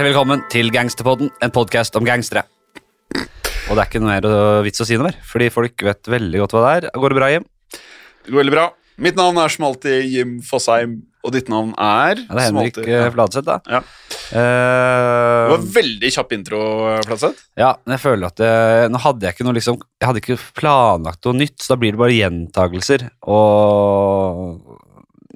[0.00, 2.46] Hjertelig velkommen til Gangsterpodden, en podkast om gangstere.
[3.12, 6.40] Og det er ikke noe mer vits å si noe mer, fordi folk vet veldig
[6.40, 6.86] godt hva det er.
[7.02, 7.44] Går det bra, Jim?
[8.24, 8.64] Det går veldig bra.
[9.04, 12.80] Mitt navn er som alltid Jim Fosheim, og ditt navn er Ja, det er Henrik
[12.80, 13.10] eh.
[13.12, 13.58] Fladseth, da.
[13.68, 13.82] Ja.
[14.30, 16.64] Uh, Det var veldig kjapp intro,
[17.04, 17.44] Fladseth.
[17.60, 18.52] ja, men jeg føler at det,
[18.94, 21.92] Nå hadde jeg ikke noe liksom Jeg hadde ikke planlagt noe nytt, så da blir
[21.92, 23.10] det bare gjentagelser.
[23.28, 24.69] Og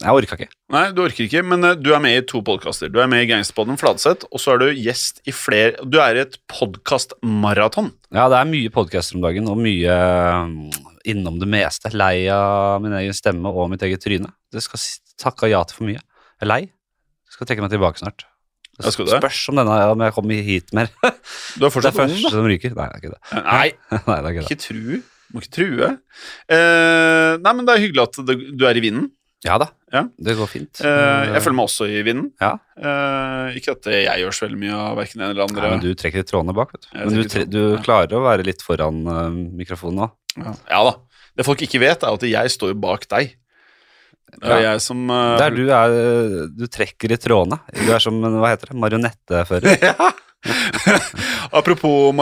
[0.02, 0.50] jeg orka ikke.
[0.74, 2.90] Nei, du orker ikke, men eh, du er med i to podkaster.
[2.90, 6.18] Du er med i Gangsterpodden Fladseth, og så er du gjest i flere Du er
[6.18, 7.92] i et podkastmaraton.
[8.14, 9.96] Ja, det er mye podkaster om dagen, og mye
[10.50, 10.58] mm,
[11.14, 11.94] innom det meste.
[11.94, 14.32] Lei av min egen stemme og mitt eget tryne.
[14.52, 14.82] Det skal
[15.20, 16.02] takke ja til for mye.
[16.02, 16.62] Jeg er lei.
[17.28, 18.26] Jeg skal trekke meg tilbake snart.
[18.74, 19.06] Det det?
[19.20, 20.88] Spørs om, denne, om jeg kommer hit mer.
[20.98, 21.18] Du er
[21.60, 22.32] Det er fortsatt ung, første da.
[22.34, 22.72] som ryker.
[22.74, 23.42] Nei, det er ikke det.
[23.46, 23.66] Nei,
[24.08, 24.48] Nei, det er ikke det.
[24.50, 25.02] ikke tru.
[25.34, 25.90] Må ikke true.
[26.52, 29.08] Eh, nei, men det er hyggelig at du er i vinden.
[29.44, 30.02] Ja da, Ja.
[30.16, 30.80] det går fint.
[30.80, 32.30] Eh, jeg føler meg også i vinden.
[32.40, 32.54] Ja.
[32.80, 35.62] Eh, ikke at jeg gjør så veldig mye av verken en eller andre.
[35.62, 36.88] Nei, men du trekker trådene bak, vet du.
[36.96, 39.28] Jeg Men du, du klarer å være litt foran eh,
[39.60, 40.10] mikrofonen nå.
[40.70, 40.94] Ja da.
[41.36, 43.34] Det folk ikke vet, er at jeg står jo bak deg.
[44.34, 45.04] Det er jeg som
[45.38, 45.92] Der du er
[46.50, 47.60] Du trekker i trådene.
[47.70, 49.76] Du er som hva heter det, marionettefører.
[49.92, 50.10] ja.
[51.58, 52.12] Apropos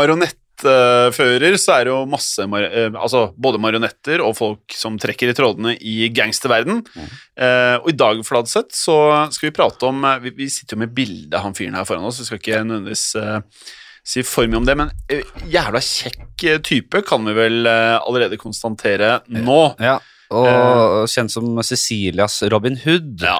[0.62, 5.36] marionettfører, så er det jo masse eh, Altså både marionetter og folk som trekker i
[5.36, 6.82] trådene i gangsterverden.
[7.36, 10.82] Eh, og i dag, Fladseth, så skal vi prate om eh, Vi, vi sitter jo
[10.84, 13.38] med bildet av han fyren her foran oss, vi skal ikke nødvendigvis eh,
[14.02, 14.90] si for mye om det, men
[15.46, 19.60] jævla kjekk type kan vi vel allerede konstatere nå.
[19.78, 20.00] Ja,
[20.34, 23.22] og kjent som Cecilias Robin Hood.
[23.22, 23.38] Ja.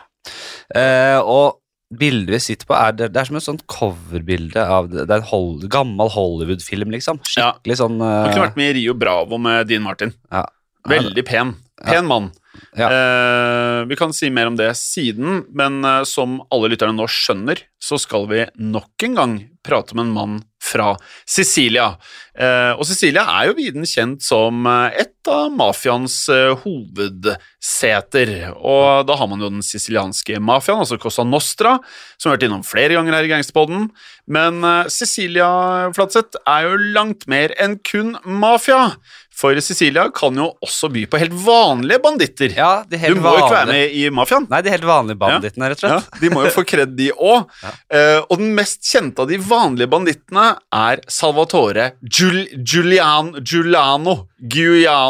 [0.77, 1.61] Eh, og
[1.98, 5.16] bildet vi sitter på, er, det, det er som et sånt coverbilde av Det det
[5.16, 7.20] er en hold, gammel Hollywood-film, liksom.
[7.36, 7.53] Ja.
[7.56, 10.14] Skikkelig sånn Han har kunne vært med i Rio Bravo med Dean Martin.
[10.32, 10.47] ja.
[10.88, 11.53] Veldig pen.
[11.78, 12.32] Pen mann.
[12.76, 12.88] Ja.
[12.91, 17.62] Eh, vi kan si mer om det siden, men uh, som alle lytterne nå skjønner,
[17.82, 20.92] så skal vi nok en gang prate med en mann fra
[21.28, 21.92] Sicilia.
[22.38, 28.33] Eh, og Sicilia er jo viden kjent som eh, et av mafiaens eh, hovedseter.
[28.56, 31.78] Og da har man jo den sicilianske mafiaen, altså Cosa Nostra,
[32.16, 33.88] som vi har vært innom flere ganger her i Gangsterpodden.
[34.33, 35.49] Men eh, Sicilia,
[35.97, 38.94] Flatseth, er jo langt mer enn kun mafia.
[39.33, 42.53] For Sicilia kan jo også by på helt vanlige banditter.
[42.53, 44.47] ja, de du helt må jo ikke være med i mafiaen.
[44.50, 47.49] Nei, de helt vanlige bandittene, rett og Ja, de må jo få kred, de òg.
[48.28, 50.44] og den mest kjente av de vanlige bandittene
[50.77, 54.19] er Salvatore Giul Giuliano, Giuliano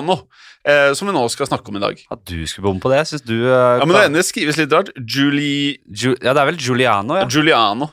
[0.02, 0.28] Giuliano,
[0.64, 2.04] eh, som vi nå skal snakke om i dag.
[2.10, 4.72] At du skulle bomme på det, syns du eh, Ja, Men det ene skrives litt
[4.72, 4.90] rart.
[4.96, 5.78] Juli...
[5.86, 7.26] Ju, Ja, det er vel Giuliano, ja.
[7.26, 7.90] Giuliano.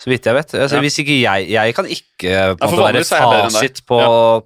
[0.00, 0.54] Så vidt jeg vet.
[0.54, 0.80] Altså, Ja.
[0.80, 3.04] Hvis ikke jeg Jeg kan ikke på en måte, være
[3.50, 4.00] fasit på,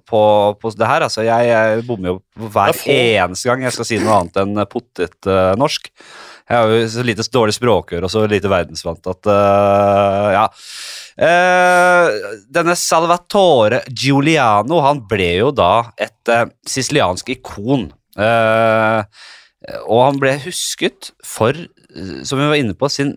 [0.05, 0.21] på,
[0.59, 1.01] på det her.
[1.07, 4.65] Altså, jeg, jeg bommer jo hver er eneste gang jeg skal si noe annet enn
[4.67, 5.91] potet-norsk.
[6.45, 10.45] Jeg har jo så lite dårlig språkøre og så lite verdensvant at uh, Ja.
[11.15, 12.11] Uh,
[12.51, 17.87] denne Salvatore Giuliano han ble jo da et uh, siciliansk ikon.
[18.15, 21.57] Og han ble husket for,
[22.27, 23.13] som vi var inne på, sin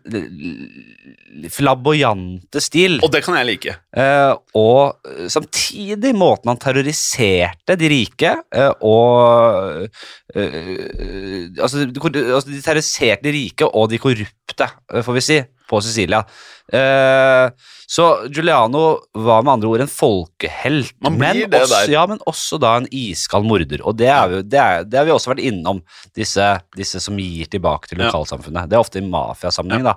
[1.52, 2.98] flamboyante stil.
[3.04, 3.75] Og det kan jeg like.
[3.96, 9.86] Eh, og eh, samtidig måten han terroriserte de rike eh, og
[10.34, 15.24] eh, eh, altså, de, altså, de terroriserte de rike og de korrupte, eh, får vi
[15.28, 15.38] si,
[15.69, 16.23] på Sicilia.
[16.73, 17.50] Eh,
[17.88, 18.82] så Giuliano
[19.17, 23.81] var med andre ord en folkehelt, men, også, ja, men også da en iskald morder.
[23.88, 25.81] Og det, jo- det, er, det har vi også vært innom,
[26.17, 28.09] disse, disse som gir tilbake til Ja.
[28.11, 28.69] lokalsamfunnet.
[28.69, 29.97] Det er ofte i mafiasammenheng, da.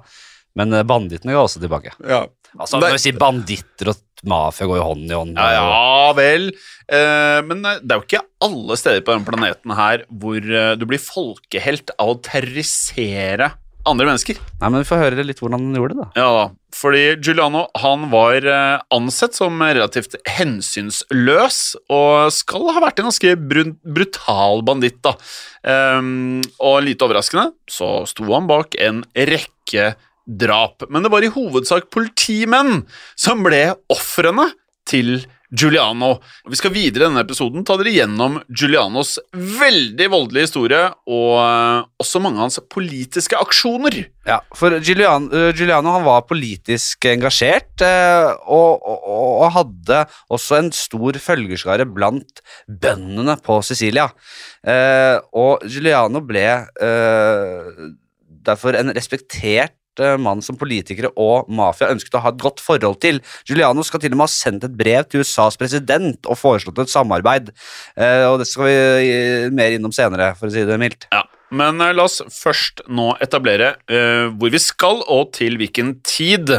[0.55, 1.95] Men eh, bandittene går også tilbake.
[2.07, 2.25] Ja,
[2.59, 5.37] Altså, når vi sier banditter og mafia går jo hånd i hånd.
[5.39, 6.49] ja, ja vel.
[6.91, 10.73] Eh, men eh, det er jo ikke alle steder på denne planeten her hvor eh,
[10.75, 13.47] du blir folkehelt av å terrorisere
[13.89, 14.37] andre mennesker.
[14.61, 16.21] Nei, men Vi får høre litt hvordan han gjorde det, da.
[16.21, 16.43] Ja da,
[16.75, 21.59] fordi Giuliano han var eh, ansett som relativt hensynsløs,
[21.91, 25.15] og skal ha vært en ganske brutal banditt, da.
[25.61, 29.91] Um, og lite overraskende så sto han bak en rekke
[30.25, 32.83] drap, men det var i hovedsak politimenn
[33.19, 34.51] som ble ofrene
[34.89, 35.31] til Giuliano.
[35.51, 40.79] Vi skal videre i denne episoden ta dere gjennom Giulianos veldig voldelige historie,
[41.11, 43.97] og eh, også mange av hans politiske aksjoner.
[44.29, 49.03] Ja, for Giuliano, eh, Giuliano han var politisk engasjert, eh, og, og,
[49.43, 49.99] og hadde
[50.31, 52.39] også en stor følgerskare blant
[52.71, 54.07] bøndene på Sicilia.
[55.35, 56.45] Og Giuliano ble
[58.45, 59.75] derfor en respektert
[60.21, 63.19] mann som politikere og mafia ønsket å ha et godt forhold til.
[63.47, 66.93] Giuliano skal til og med ha sendt et brev til USAs president og foreslått et
[66.93, 67.51] samarbeid.
[67.95, 68.75] Eh, og Det skal vi
[69.11, 71.07] eh, mer innom senere, for å si det mildt.
[71.13, 75.97] Ja, Men eh, la oss først nå etablere uh, hvor vi skal, og til hvilken
[76.07, 76.53] tid.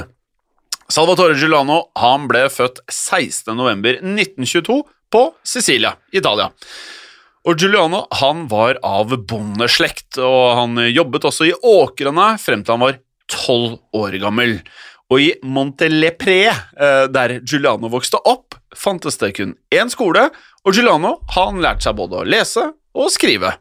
[0.92, 4.82] Salvatore Giuliano han ble født 16.11.1922
[5.12, 6.50] på Sicilia, Italia.
[7.48, 12.84] Og Giuliano han var av bondeslekt, og han jobbet også i åkrene frem til han
[12.84, 14.58] var tolv år gammel.
[15.12, 20.30] Og i Montelepre, eh, der Giuliano vokste opp, fantes det kun én skole,
[20.64, 23.54] og Giuliano han lærte seg både å lese og skrive.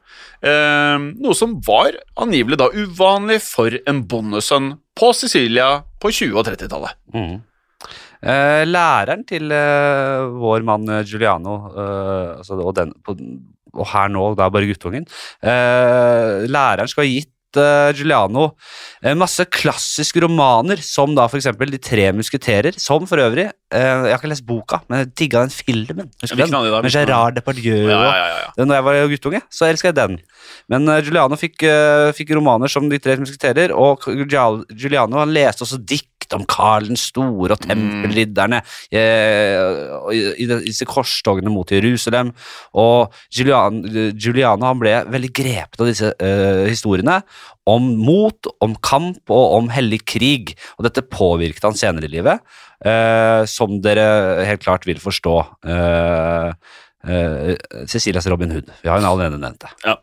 [0.44, 6.46] Eh, noe som var angivelig da uvanlig for en bondesønn på Sicilia på 20- og
[6.48, 7.00] 30-tallet.
[7.16, 7.42] Mm.
[8.70, 12.92] læreren til eh, vår mann eh, Giuliano, eh, altså, og, den,
[13.74, 15.08] og her nå, da bare guttungen
[15.42, 17.41] eh, Læreren skal ha gitt eh,
[17.98, 18.52] Giuliano
[19.04, 24.14] eh, masse klassiske romaner, som da eksempel De tre musketerer, som for øvrig eh, Jeg
[24.14, 26.12] har ikke lest boka, men jeg digga den filmen.
[26.22, 26.84] Husker du den?
[26.86, 27.90] Med Gerard Depardieu.
[27.90, 28.66] Ja, ja, ja, ja.
[28.66, 30.20] Når jeg var guttunge, så elska jeg den.
[30.72, 35.66] Men eh, Giuliano fikk, eh, fikk romaner som De tre musketerer, og Giuliano han leste
[35.68, 35.82] også
[36.32, 38.62] dikt om Karl den store og tempelridderne
[38.92, 42.32] eh, i, disse korstogene mot Jerusalem.
[42.74, 43.84] Og Julian,
[44.16, 47.22] Juliano han ble veldig grepet av disse uh, historiene
[47.70, 50.56] om mot, om kamp og om hellig krig.
[50.78, 52.42] Og dette påvirket han senere i livet,
[52.86, 55.36] uh, som dere helt klart vil forstå.
[55.68, 56.54] Uh,
[57.90, 58.68] Cecilias Robin Hood.
[58.84, 59.72] Vi har jo allerede nevnt det.
[59.88, 59.98] Ja.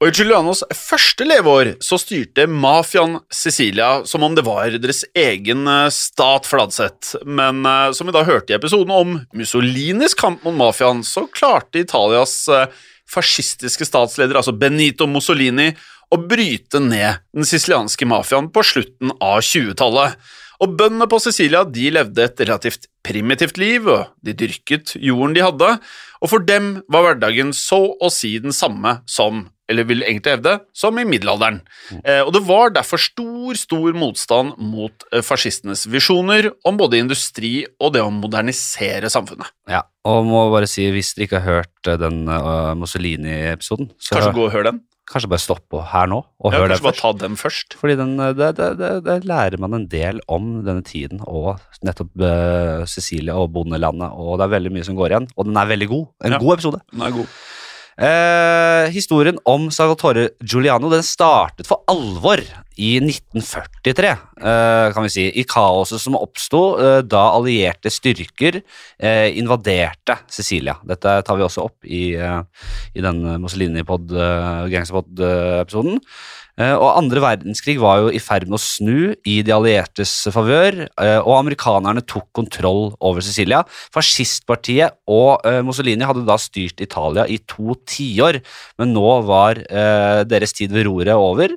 [0.00, 5.68] Og I Giulianos første leveår så styrte mafiaen Sicilia som om det var deres egen
[5.68, 7.18] eh, stat Fladseth.
[7.28, 11.82] Men eh, som vi da hørte i episoden om Mussolinis kamp mot mafiaen, så klarte
[11.82, 12.68] Italias eh,
[13.10, 15.74] fascistiske statsleder, altså Benito Mussolini,
[16.10, 20.16] å bryte ned den sicilianske mafiaen på slutten av 20-tallet.
[20.60, 25.44] Og bøndene på Sicilia de levde et relativt primitivt liv, og de dyrket jorden de
[25.44, 25.70] hadde,
[26.20, 30.58] og for dem var hverdagen så å si den samme som, eller vil egentlig hevde,
[30.76, 31.62] som i middelalderen.
[32.02, 37.54] Eh, og det var derfor stor, stor motstand mot eh, fascistenes visjoner om både industri
[37.80, 39.48] og det å modernisere samfunnet.
[39.72, 44.36] Ja, og må bare si, hvis dere ikke har hørt eh, den uh, Mussolini-episoden, Kanskje
[44.36, 44.84] gå og hør den?
[45.10, 47.02] Kanskje bare stopp her nå og Ja, hør den kanskje bare først.
[47.02, 47.74] ta dem først.
[47.80, 51.58] Fordi den, eh, det, det, det, det lærer man en del om denne tiden og
[51.86, 55.56] nettopp uh, Sicilia og bondelandet, og det er veldig mye som går igjen, og den
[55.58, 56.06] er veldig god.
[56.24, 56.38] En Ja.
[56.38, 56.80] god episode.
[56.92, 57.26] Den er god.
[57.98, 62.40] Eh, historien om Salvatore Giuliano den startet for alvor
[62.80, 64.10] i 1943,
[64.40, 70.78] eh, kan vi si, i kaoset som oppsto eh, da allierte styrker eh, invaderte Sicilia.
[70.88, 72.40] Dette tar vi også opp i, eh,
[72.94, 74.14] i den Mussolini-pod,
[74.72, 76.00] Gangsterpod-episoden.
[76.00, 76.06] Eh,
[76.76, 81.18] og andre verdenskrig var jo i ferd med å snu i de alliertes favør, eh,
[81.22, 83.62] og amerikanerne tok kontroll over Sicilia.
[83.94, 88.40] Fascistpartiet og eh, Mussolini hadde da styrt Italia i to tiår,
[88.82, 91.54] men nå var eh, deres tid ved roret over.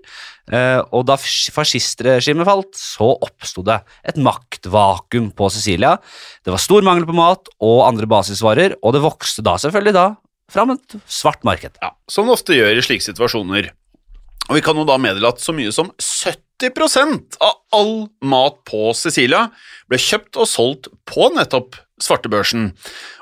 [0.52, 5.98] Eh, og da fas- fascistregimet falt, så oppsto det et maktvakuum på Sicilia.
[6.46, 10.10] Det var stor mangel på mat og andre basisvarer, og det vokste da selvfølgelig da
[10.54, 11.80] fram et svart marked.
[11.82, 13.72] Ja, som det ofte gjør i slike situasjoner.
[14.50, 17.96] Og vi kan jo da meddele at så mye som 70% av all
[18.28, 19.48] mat på Sicilia
[19.92, 22.72] ble kjøpt og solgt på nettopp svartebørsen.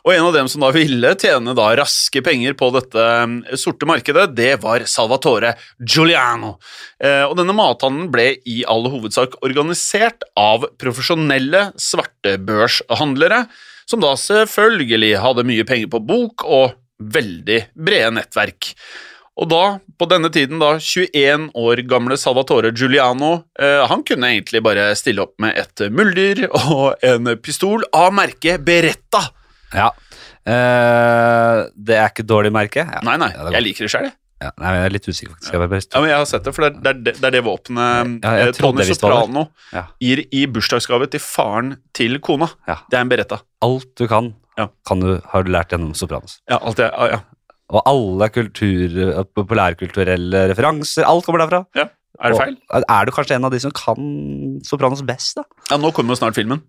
[0.05, 3.87] Og en av dem som da ville tjene da raske penger på dette eh, sorte
[3.89, 6.55] markedet, det var Salvatore Giuliano.
[7.03, 13.45] Eh, og denne mathandelen ble i all hovedsak organisert av profesjonelle svartebørshandlere,
[13.89, 18.73] som da selvfølgelig hadde mye penger på bok og veldig brede nettverk.
[19.39, 19.61] Og da,
[19.97, 25.23] på denne tiden, da 21 år gamle Salvatore Giuliano, eh, han kunne egentlig bare stille
[25.23, 29.23] opp med et muldyr og en pistol av merket Beretta.
[29.71, 29.87] Ja.
[30.43, 32.83] Eh, det er ikke dårlig merke.
[32.83, 32.99] Ja.
[33.07, 34.17] Nei, nei, jeg liker det sjøl, jeg.
[34.41, 35.51] Ja, nei, jeg er litt usikker, faktisk.
[35.53, 38.23] Jeg Ja, men jeg har sett det, for det er det, det, er det våpenet
[38.25, 38.85] Ja, eh, Tony.
[38.89, 39.43] Soprano
[40.01, 42.49] gir i bursdagsgave til faren til kona.
[42.67, 42.79] Ja.
[42.89, 43.41] Det er en beretta.
[43.61, 44.67] Alt du kan, Ja.
[44.87, 46.39] kan du, har du lært gjennom Sopranos.
[46.49, 47.21] Ja, alt jeg, ja.
[47.71, 48.95] Og alle kultur,
[49.37, 51.65] populærkulturelle referanser, alt kommer derfra.
[51.79, 51.89] ja.
[52.21, 52.57] Er det feil?
[52.75, 55.43] Og er du kanskje en av de som kan Sopranos best, da?
[55.71, 56.59] Ja, nå kommer jo snart filmen.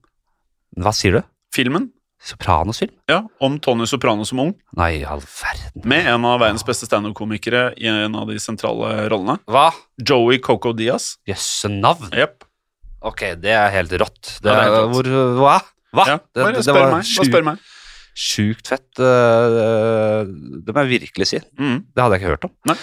[0.80, 1.26] Hva sier du?
[1.52, 1.90] Filmen
[2.24, 2.94] Sopranos-film?
[3.10, 5.82] ja, om Tony Soprano som ung, Nei, i all verden.
[5.84, 9.40] med en av verdens beste standup-komikere i en av de sentrale rollene.
[9.50, 9.66] Hva?
[10.00, 11.16] Joey Coco Diaz.
[11.28, 12.08] Jøsse navn.
[12.14, 12.46] Yep.
[13.10, 14.38] Ok, det er helt rått.
[14.40, 14.94] Det Ja, det er helt rått.
[14.94, 15.58] hvor, hva?
[15.92, 16.06] Hva?
[16.14, 17.02] Ja, bare det, det spør meg.
[17.18, 17.58] Bare spør meg.
[18.12, 18.88] Sjukt fett.
[18.98, 21.40] det må jeg virkelig si.
[21.58, 21.78] Mm.
[21.88, 22.54] Det hadde jeg ikke hørt om.
[22.68, 22.76] Nei.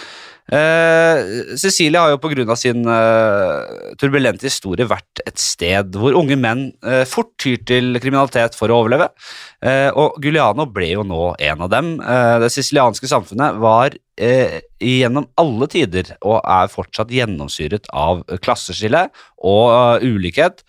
[0.50, 1.20] Eh,
[1.62, 2.56] Cecilie har jo pga.
[2.58, 8.58] sin uh, turbulente historie vært et sted hvor unge menn uh, fort tyr til kriminalitet
[8.58, 9.12] for å overleve.
[10.00, 11.88] Og Giuliano ble jo nå en av dem.
[12.00, 19.10] Det sicilianske samfunnet var gjennom alle tider og er fortsatt gjennomsyret av klasseskille
[19.44, 20.64] og ulikhet.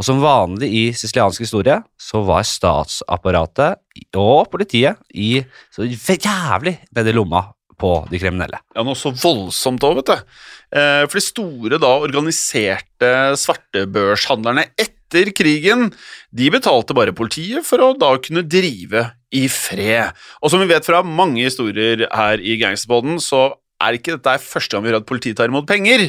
[0.00, 7.12] Og som vanlig i siciliansk historie så var statsapparatet og politiet i så jævlig nedi
[7.12, 7.50] lomma
[7.80, 8.60] på de kriminelle.
[8.74, 10.34] Ja, noe så voldsomt òg, vet du.
[10.78, 15.90] Eh, for de store, da organiserte svartebørshandlerne etter krigen,
[16.32, 20.16] de betalte bare politiet for å da kunne drive i fred.
[20.40, 23.50] Og som vi vet fra mange historier her i Gangsterboden, så
[23.82, 26.08] er ikke dette første gang vi hører at politiet tar imot penger.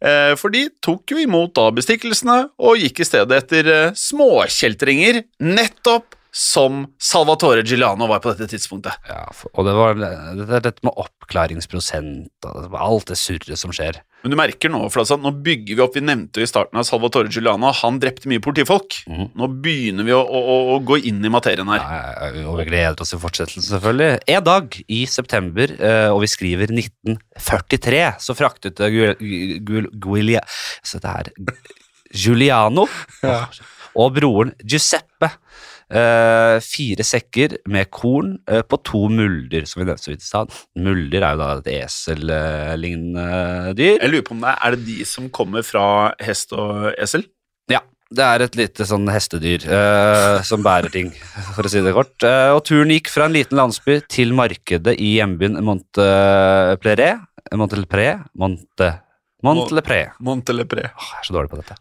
[0.00, 5.22] Eh, for de tok jo imot da bestikkelsene og gikk i stedet etter eh, småkjeltringer,
[5.44, 8.94] nettopp som Salvatore Giuliano var på dette tidspunktet.
[9.08, 10.10] Ja, og det var det,
[10.46, 13.98] er dette med oppklaringsprosent og alt det surret som skjer.
[14.20, 16.76] Men du merker nå, for altså, nå bygger vi opp Vi nevnte jo i starten
[16.76, 18.98] av Salvatore Giuliano, han drepte mye politifolk.
[19.08, 19.30] Mhm.
[19.40, 21.80] Nå begynner vi å, å, å, gå inn i materien her.
[21.80, 24.20] Ja, og vi gleder oss til fortsettelsen, selvfølgelig.
[24.36, 30.44] En dag i september, eh, og vi skriver 1943, så fraktet det Gu- Gu- Guilia...
[30.84, 31.32] Så det er
[32.10, 32.86] Giuliano
[34.00, 35.30] og broren Giuseppe
[35.90, 40.28] eh, fire sekker med korn uh, på to mulder, som vi nevnte så vidt i
[40.28, 40.54] stad.
[40.80, 43.98] Mulder er jo da et esellignende dyr.
[43.98, 45.84] Jeg lurer på om det er, er det de som kommer fra
[46.22, 47.26] hest og esel?
[47.70, 51.12] Ja, det er et lite sånn hestedyr eh, som bærer ting,
[51.56, 52.16] for å si det kort.
[52.54, 57.22] Og turen gikk fra en liten landsby til markedet i hjembyen Montpellier.
[57.56, 58.26] Montpellier?
[58.38, 58.94] Monte...
[59.46, 60.12] Montpellier.
[60.20, 60.86] Montelepré.
[60.90, 61.76] Åh, jeg er så dårlig på dette.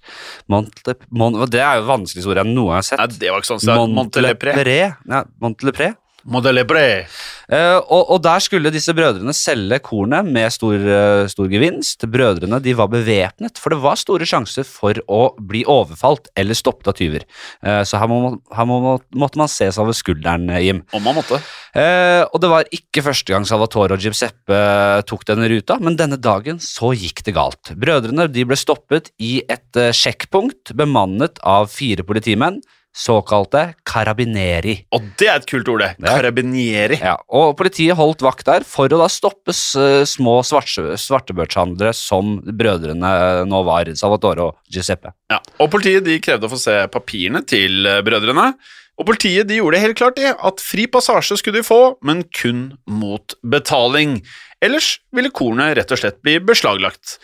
[0.52, 3.02] Montle, Mon, det er jo vanskeligste ord jeg noen gang har sett.
[3.02, 3.92] Nei, det var ikke sånn.
[3.96, 4.54] Montelepré.
[4.56, 4.96] Montpellier.
[5.10, 5.98] Ja, Montpellier.
[6.28, 7.06] Montelepré.
[7.50, 12.06] Uh, og, og der skulle disse brødrene selge kornet med stor, uh, stor gevinst.
[12.12, 16.92] Brødrene de var bevæpnet, for det var store sjanser for å bli overfalt eller stoppet
[16.92, 17.26] av tyver.
[17.66, 20.84] Uh, så her, må, her må, måtte man se seg over skulderen, eh, Jim.
[20.96, 21.42] Om man måtte.
[21.78, 25.98] Eh, og det var ikke første gang Salvatore og Giuseppe Seppe tok denne ruta, men
[25.98, 27.72] denne dagen så gikk det galt.
[27.78, 32.60] Brødrene de ble stoppet i et eh, sjekkpunkt bemannet av fire politimenn,
[32.96, 34.74] såkalte carabineri.
[34.96, 35.92] Og det er et kult ord, det.
[36.02, 36.16] Ja.
[36.18, 36.98] Carabinieri.
[37.02, 39.76] Ja, og politiet holdt vakt der for å da stoppe s-
[40.10, 45.14] små svarte, svartebørshandlere som brødrene nå var, Salvatore og Giuseppe.
[45.32, 45.40] Ja.
[45.60, 48.54] Og politiet de krevde å få se papirene til eh, brødrene.
[49.00, 52.26] Og politiet de gjorde det helt klart det, at fri passasje skulle de få, men
[52.36, 54.18] kun mot betaling.
[54.62, 57.16] Ellers ville kornet rett og slett bli beslaglagt.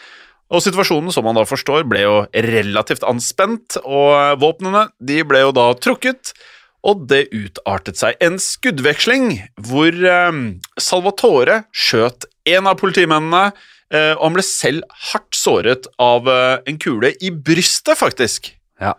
[0.56, 5.56] Og situasjonen, som man da forstår, ble jo relativt anspent, og våpnene de ble jo
[5.56, 6.32] da trukket,
[6.86, 9.32] og det utartet seg en skuddveksling
[9.68, 10.42] hvor eh,
[10.80, 13.50] Salvatore skjøt en av politimennene,
[13.90, 18.54] eh, og han ble selv hardt såret av eh, en kule i brystet, faktisk.
[18.80, 18.94] Ja.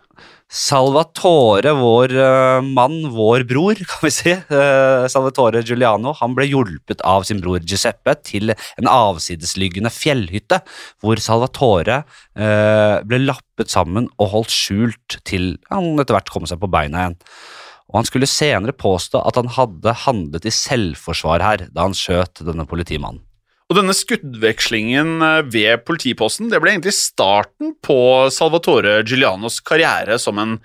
[0.47, 7.03] Salvatore, vår eh, mann, vår bror, kan vi si, eh, Salvatore Giuliano, han ble hjulpet
[7.03, 10.61] av sin bror Giuseppe til en avsidesliggende fjellhytte,
[11.03, 11.99] hvor Salvatore
[12.39, 17.03] eh, ble lappet sammen og holdt skjult til han etter hvert kom seg på beina
[17.03, 17.19] igjen.
[17.91, 22.39] Og han skulle senere påstå at han hadde handlet i selvforsvar her, da han skjøt
[22.47, 23.26] denne politimannen.
[23.67, 27.99] Og denne skuddvekslingen eh, ved politiposten det ble egentlig starten på
[28.33, 30.57] Salvatore Giulianos karriere som en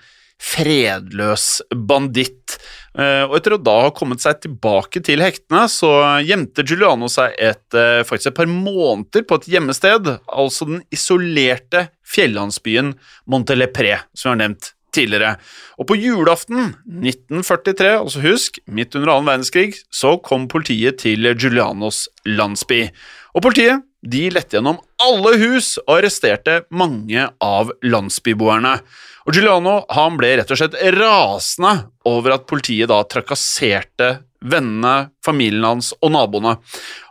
[0.43, 2.57] fredløs banditt.
[2.97, 5.91] Eh, Og etter å da ha kommet seg tilbake til hektene, så
[6.23, 11.89] gjemte Giuliano seg et, eh, faktisk et par måneder på et gjemmested, altså den isolerte
[12.07, 12.95] fjellandsbyen
[13.27, 15.35] Montelepré, som jeg har nevnt tidligere.
[15.81, 22.05] Og på julaften 1943, altså husk, midt under annen verdenskrig, så kom politiet til Giulianos
[22.29, 22.85] landsby.
[23.33, 28.75] Og politiet de lette gjennom alle hus og arresterte mange av landsbyboerne.
[29.23, 31.73] Og Giuliano han ble rett og slett rasende
[32.09, 36.57] over at politiet da trakasserte vennene, familien hans og naboene.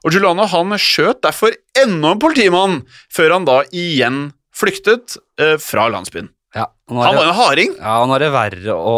[0.04, 5.88] Og Giuliano han skjøt derfor enda en politimann, før han da igjen flyktet eh, fra
[5.92, 6.28] landsbyen.
[6.52, 7.70] Ja, Han var jo en harding.
[7.78, 8.90] ja, nå er det verre å,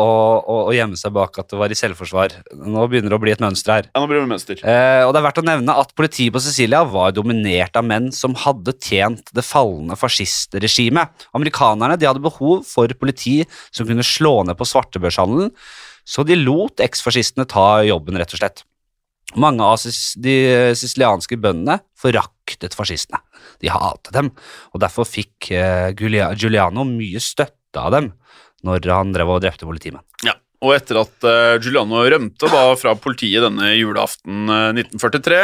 [0.43, 2.35] å, å gjemme seg bak at det var i selvforsvar.
[2.59, 3.87] Nå begynner det å bli et mønster her.
[3.93, 4.59] Ja, nå blir det mønster.
[4.59, 8.11] Eh, og det er verdt å nevne at politiet på Sicilia var dominert av menn
[8.17, 11.29] som hadde tjent det falne fascistregimet.
[11.39, 15.55] Amerikanerne de hadde behov for politi som kunne slå ned på svartebørshandelen,
[16.05, 18.67] så de lot eksfascistene ta jobben, rett og slett.
[19.41, 19.83] Mange av
[20.23, 20.35] de
[20.79, 23.21] sicilianske bøndene foraktet fascistene.
[23.62, 24.31] De hatet dem,
[24.73, 28.12] og derfor fikk eh, Giuliano mye støtte av dem
[28.64, 30.05] når han drev og drepte politimenn.
[30.25, 35.41] Ja, og etter at eh, Giuliano rømte da fra politiet denne julaften eh, 1943,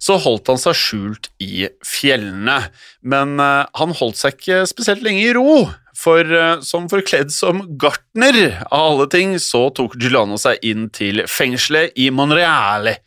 [0.00, 2.58] så holdt han seg skjult i fjellene.
[3.00, 5.68] Men eh, han holdt seg ikke spesielt lenge i ro,
[6.00, 8.38] for eh, som forkledd som gartner
[8.70, 12.98] av alle ting, så tok Giuliano seg inn til fengselet i Monreale.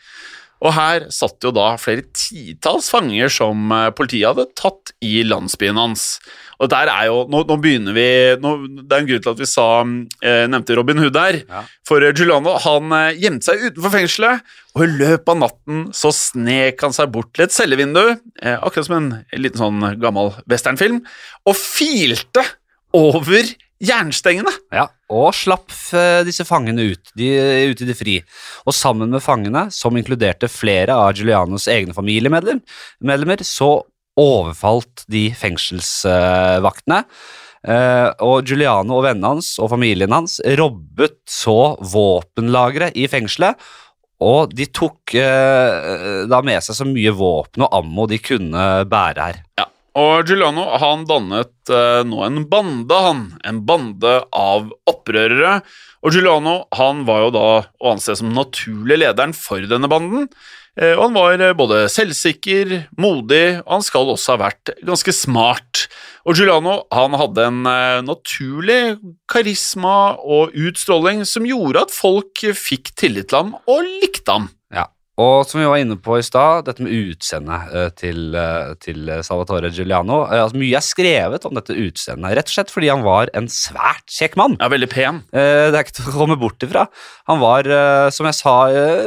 [0.64, 5.80] Og her satt jo da flere titalls fanger som eh, politiet hadde tatt i landsbyen
[5.80, 6.06] hans.
[6.64, 8.06] Og der er jo, nå, nå begynner vi
[8.40, 8.54] nå,
[8.84, 9.68] Det er en grunn til at vi sa,
[10.24, 11.40] eh, nevnte Robin Hood her.
[11.42, 11.64] Ja.
[11.88, 16.14] For eh, Giuliano han eh, gjemte seg utenfor fengselet, og i løpet av natten så
[16.16, 18.04] snek han seg bort til et cellevindu,
[18.42, 21.04] eh, akkurat som en, liten sånn gammel westernfilm,
[21.50, 22.46] og filte
[22.96, 23.52] over
[23.84, 24.54] jernstengene.
[24.72, 27.30] Ja, og slapp eh, disse fangene ut, de,
[27.70, 28.18] ut i det fri.
[28.66, 33.76] Og sammen med fangene, som inkluderte flere av Giulianos egne familiemedlemmer, så
[34.20, 37.04] overfalt de fengselsvaktene.
[37.64, 43.56] Eh, og Giuliano og vennene hans og familien hans robbet så våpenlageret i fengselet.
[44.24, 49.30] Og de tok eh, da med seg så mye våpen og ammo de kunne bære
[49.30, 49.40] her.
[49.60, 49.68] Ja,
[50.00, 53.24] og Giuliano han dannet eh, nå en bande, han.
[53.46, 55.60] En bande av opprørere.
[56.02, 60.28] Og Giuliano han var jo da å anse som naturlig lederen for denne banden.
[60.74, 65.14] Eh, og han var eh, både selvsikker, modig, og han skal også ha vært ganske
[65.14, 65.86] smart.
[66.26, 68.82] Og Giuliano han hadde en eh, naturlig
[69.30, 74.50] karisma og utstråling som gjorde at folk fikk tillit til ham og likte ham.
[74.74, 74.88] Ja,
[75.22, 79.12] og som vi var inne på i stad, dette med utseendet eh, til, eh, til
[79.22, 80.24] Salvatore Giuliano.
[80.26, 83.46] eh, Altså, mye er skrevet om dette utseendet, rett og slett fordi han var en
[83.48, 84.58] svært kjekk mann.
[84.60, 85.22] Ja, veldig pen.
[85.32, 86.88] Eh, Det er ikke til å komme bort ifra.
[87.30, 87.64] Han var,
[88.12, 88.56] som jeg sa,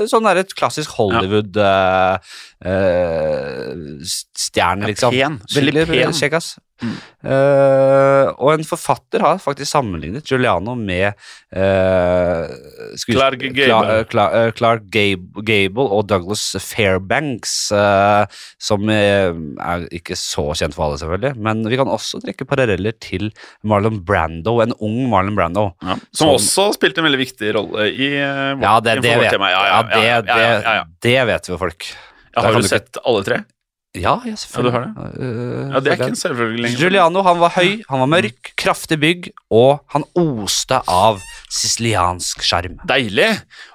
[0.09, 2.19] sånn der et klassisk Hollywood eh,
[2.66, 3.72] eh,
[4.07, 5.14] stjerne, liksom.
[5.14, 5.40] pen.
[5.55, 6.16] Veldig pen.
[6.16, 6.55] Kjekk, ass.
[6.85, 6.96] Mm.
[7.24, 11.14] Uh, og en forfatter har faktisk sammenlignet Giuliano med
[11.57, 12.52] uh,
[13.00, 14.02] Clark Gable.
[14.12, 17.55] Cla- uh, Clark Gable, Gable og Douglas Fairbanks,
[18.62, 21.33] som er ikke så kjent for alle, selvfølgelig.
[21.48, 23.31] Men vi kan også trekke paralleller til
[23.66, 25.70] Marlon Brando, en ung Marlon Brando.
[25.81, 29.33] Ja, som Som- også spilte en veldig viktig rolle i uh, Ja, det, det, vet.
[29.33, 30.85] Ja, ja, ja, det, ja, ja, ja, ja, ja.
[30.85, 31.88] det, det vet vi folk.
[32.37, 33.44] Ja, har du sett ikke- alle tre?
[33.96, 34.72] Ja, ja selvfølgelig.
[34.75, 35.29] Ja, det.
[35.72, 36.79] Ja, Det er ikke en selvfølgelig lenger.
[36.83, 42.77] Giuliano han var høy, han var mørk, kraftig bygg, og han oste av siciliansk sjarm.
[42.87, 43.31] Deilig.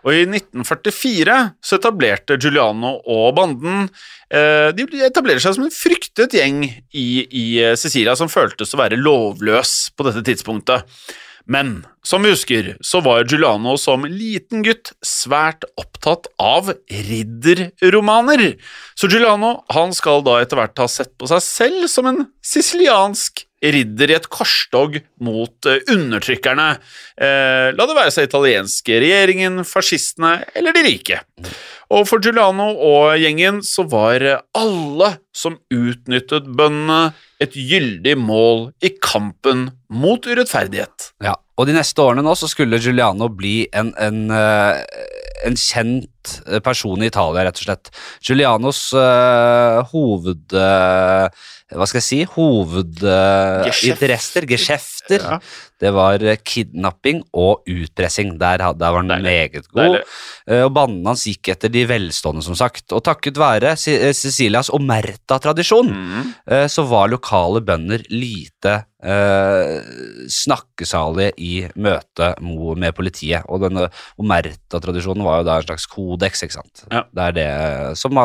[0.05, 3.89] Og i 1944 så etablerte Giuliano og banden
[4.29, 8.81] eh, De etablerer seg som en fryktet gjeng i, i eh, Sicilia som føltes å
[8.83, 10.85] være lovløs på dette tidspunktet.
[11.45, 18.55] Men som vi husker, så var Giuliano som liten gutt svært opptatt av ridderromaner.
[18.95, 23.45] Så Giuliano han skal da etter hvert ha sett på seg selv som en siciliansk
[23.61, 26.69] ridder i et korstog mot eh, undertrykkerne.
[27.21, 31.21] Eh, la det være seg italienske regjeringen, fascistene eller de rike.
[31.91, 34.23] Og for Giuliano og gjengen så var
[34.57, 41.11] alle som utnyttet bøndene, et gyldig mål i kampen mot urettferdighet.
[41.23, 44.81] Ja, og de neste årene nå så skulle Giuliano bli en, en, eh,
[45.45, 47.91] en kjent eh, person i Italia, rett og slett.
[48.23, 50.47] Giulianos uh, hoved...
[50.55, 51.27] Uh,
[51.71, 52.17] hva skal jeg si?
[53.21, 55.37] Hovedinteresser, geskjefter, Ja.
[55.79, 58.33] det var kidnapping og utpressing.
[58.41, 59.23] Der, der var han Deilig.
[59.23, 59.79] meget god.
[59.79, 60.01] Deilig.
[60.65, 62.91] Og bandene hans gikk etter de velstående, som sagt.
[62.91, 66.33] Og takket være Sicilias omerta-tradisjon, Mm.
[66.67, 69.79] så var lokale bønder lite eh,
[70.31, 73.45] snakkesalige i møte med politiet.
[73.51, 73.87] Og denne
[74.21, 76.85] omerta-tradisjonen var jo da en slags kodeks, ikke sant.
[76.91, 77.03] Ja.
[77.11, 77.49] Det er det
[77.99, 78.15] som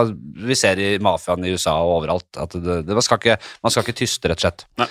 [0.47, 2.29] vi ser i mafiaen i USA og overalt.
[2.39, 4.67] At det, det, man, skal ikke, man skal ikke tyste, rett og slett.
[4.83, 4.89] Nei.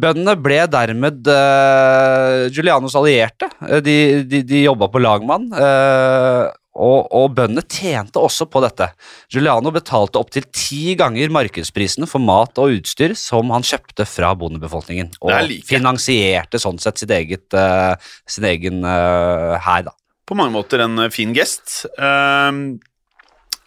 [0.00, 3.48] Bøndene ble dermed eh, Julianos allierte.
[3.66, 3.96] Eh, De,
[4.30, 5.48] de, de jobba på lagmann.
[5.50, 6.44] eh,
[6.80, 8.90] og, og bøndene tjente også på dette.
[9.32, 15.12] Giuliano betalte opptil ti ganger markedsprisen for mat og utstyr som han kjøpte fra bondebefolkningen.
[15.20, 15.66] Og like.
[15.68, 17.94] finansierte sånn sett sitt eget, uh,
[18.28, 19.96] sin egen uh, hær, da.
[20.28, 21.84] på mange måter en eh, fin gest.
[21.98, 22.78] Ehm,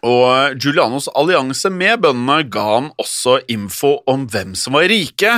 [0.04, 5.38] og Giulianos allianse med bøndene ga han også info om hvem som var rike,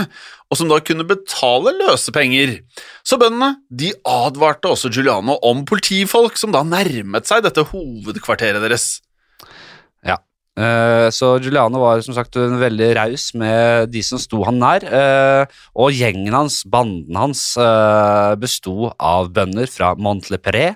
[0.52, 2.60] og som da kunne betale løsepenger.
[3.06, 9.05] Så bøndene de advarte også Giuliano om politifolk som da nærmet seg dette hovedkvarteret deres.
[10.56, 10.66] Ja.
[10.66, 14.86] Eh, så Giuliano var som sagt veldig raus med de som sto han nær.
[14.88, 20.76] eh, og gjengen hans, banden hans, uh, besto av bønder fra Montlepré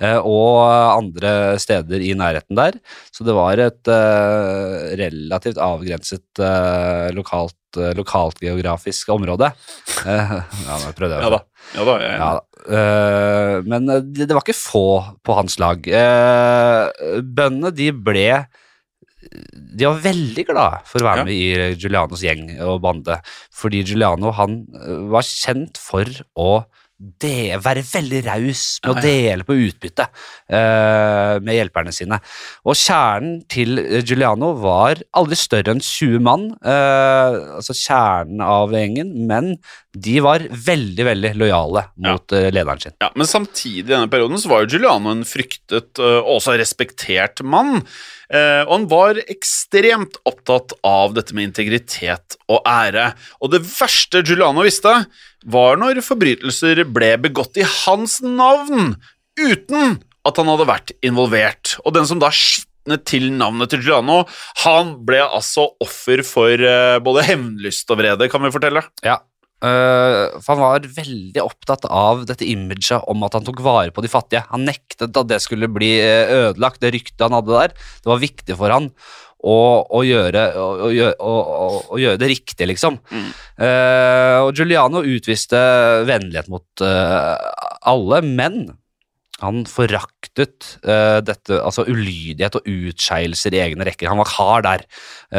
[0.00, 2.78] eh, og andre steder i nærheten der.
[3.12, 7.54] Så det var et eh, relativt avgrenset eh, lokalt,
[7.98, 9.50] lokalt geografisk område.
[10.06, 10.36] Eh,
[10.68, 11.26] ja, nå prøvde jeg.
[11.26, 11.42] Ja da.
[11.76, 12.30] Ja da Ja.
[12.68, 14.86] Eh, men eh, det, var ikke få
[15.24, 15.84] på hans lag.
[15.84, 18.30] Bøndene de ble
[19.18, 21.24] De var veldig glade for å være Ja.
[21.26, 23.18] med i Giulianos gjeng og bande,
[23.54, 26.06] fordi Giuliano han eh, var kjent for
[26.38, 26.64] å
[26.98, 30.08] de, være veldig raus med å Ja, dele på utbytte
[30.50, 32.18] uh, med hjelperne sine.
[32.66, 38.74] Og kjernen til eh, Giuliano var aldri større enn 20 mann, Uh, altså kjernen av
[38.74, 39.54] gjengen, men
[39.96, 42.50] de var veldig, veldig lojale mot ja.
[42.52, 42.94] lederen sin.
[43.00, 46.58] Ja, Men samtidig i denne perioden så var jo Giuliano en fryktet øh, og også
[46.60, 47.80] respektert mann.
[48.28, 53.14] Eh, og han var ekstremt opptatt av dette med integritet og ære.
[53.40, 54.92] Og det verste Giuliano visste,
[55.48, 58.98] var når forbrytelser ble begått i hans navn,
[59.40, 59.98] uten
[60.28, 61.78] at han hadde vært involvert.
[61.86, 62.28] Og den som da
[63.08, 64.22] til navnet til Giuliano,
[64.64, 68.84] han ble altså offer for eh, både hevnlyst og vrede, kan vi fortelle.
[69.04, 69.18] Ja.
[69.64, 74.04] Eh, for han var veldig opptatt av dette imaget om at han tok vare på
[74.04, 74.44] de fattige.
[74.52, 77.74] Han nektet at det skulle bli eh, ødelagt, det ryktet han hadde der.
[78.04, 78.90] Det var viktig for han
[79.38, 79.54] å,
[79.94, 81.36] å, gjøre, å,
[81.94, 82.98] å, gjøre- det riktig, liksom.
[83.14, 85.60] Eh, og Giuliano utviste
[86.08, 87.38] vennlighet mot uh,
[87.86, 88.64] alle, men
[89.38, 94.10] han foraktet uh, dette, altså ulydighet og utskeielser i egne rekker.
[94.10, 94.84] Han var hard der.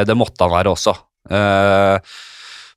[0.07, 0.95] Det måtte han være også.
[1.29, 1.99] Eh,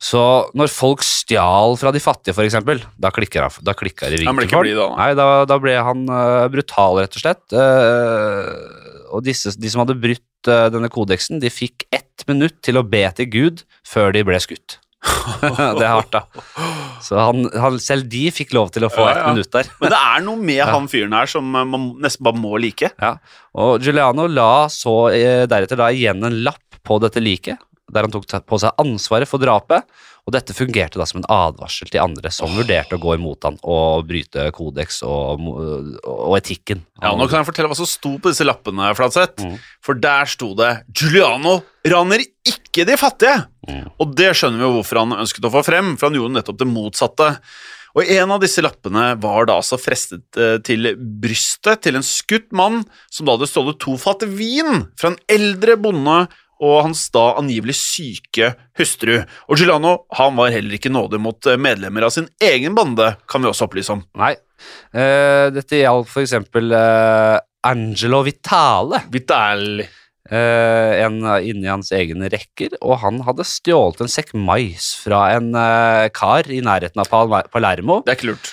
[0.02, 0.20] så
[0.58, 3.46] når folk stjal fra de fattige, eksempel, da klikker
[3.78, 4.88] klikka det i ble ryggen ikke blid da.
[4.98, 7.44] Nei, da, da ble han uh, brutal, rett og slett.
[7.54, 12.80] Uh, og disse, de som hadde brutt uh, denne kodeksen, de fikk ett minutt til
[12.80, 14.80] å be til Gud før de ble skutt.
[15.42, 16.26] det er hardt, da.
[17.02, 19.70] Så han, han, selv de fikk lov til å få Ja, ett minutt der.
[19.78, 22.90] Men det er noe med han fyren her som man nesten bare må like.
[22.98, 23.16] Ja,
[23.54, 27.62] og Giuliano la så deretter da igjen en lapp på dette liket,
[27.92, 29.86] der han tok på seg ansvaret for drapet,
[30.22, 33.56] og dette fungerte da som en advarsel til andre som vurderte å gå imot han
[33.66, 36.84] og bryte kodeks og, og etikken.
[37.02, 39.42] Ja, Nå kan jeg fortelle hva som sto på disse lappene, Flatseth.
[39.42, 39.58] Mm.
[39.82, 41.58] For der sto det 'Giuliano
[41.90, 43.48] raner ikke de fattige'.
[43.66, 43.84] Mm.
[43.98, 46.62] Og det skjønner vi jo hvorfor han ønsket å få frem, for han gjorde nettopp
[46.62, 47.30] det motsatte.
[47.92, 52.48] Og en av disse lappene var da altså frestet eh, til brystet til en skutt
[52.56, 52.80] mann
[53.12, 56.22] som da hadde stjålet to fat vin fra en eldre bonde
[56.62, 59.16] og hans da angivelig syke hustru.
[59.50, 63.42] Og Giuliano han var heller ikke nådig mot eh, medlemmer av sin egen bande, kan
[63.42, 64.04] vi også opplyse om.
[64.20, 64.36] Nei,
[64.94, 69.90] eh, dette gjaldt for eksempel eh, Angelo Vitale, Vitale.
[70.32, 75.50] Uh, en inni hans egne rekker, og han hadde stjålet en sekk mais fra en
[75.52, 77.98] uh, kar i nærheten av Pal- Palermo.
[78.06, 78.52] Det er ikke lurt.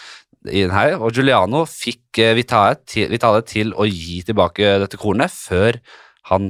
[0.73, 5.77] her, og Giuliano fikk uh, Vitale til, Vitale til å gi tilbake dette kornet før
[6.33, 6.49] han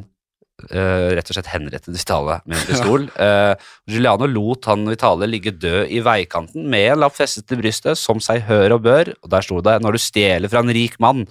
[0.70, 3.08] eh, rett og slett henrettet Vitale med en pistol.
[3.20, 3.54] Uh,
[3.90, 8.22] Giuliano lot han Vitale ligge død i veikanten med en lapp festet til brystet, som
[8.24, 11.26] seg hør og bør, og der sto det når du stjeler fra en rik mann,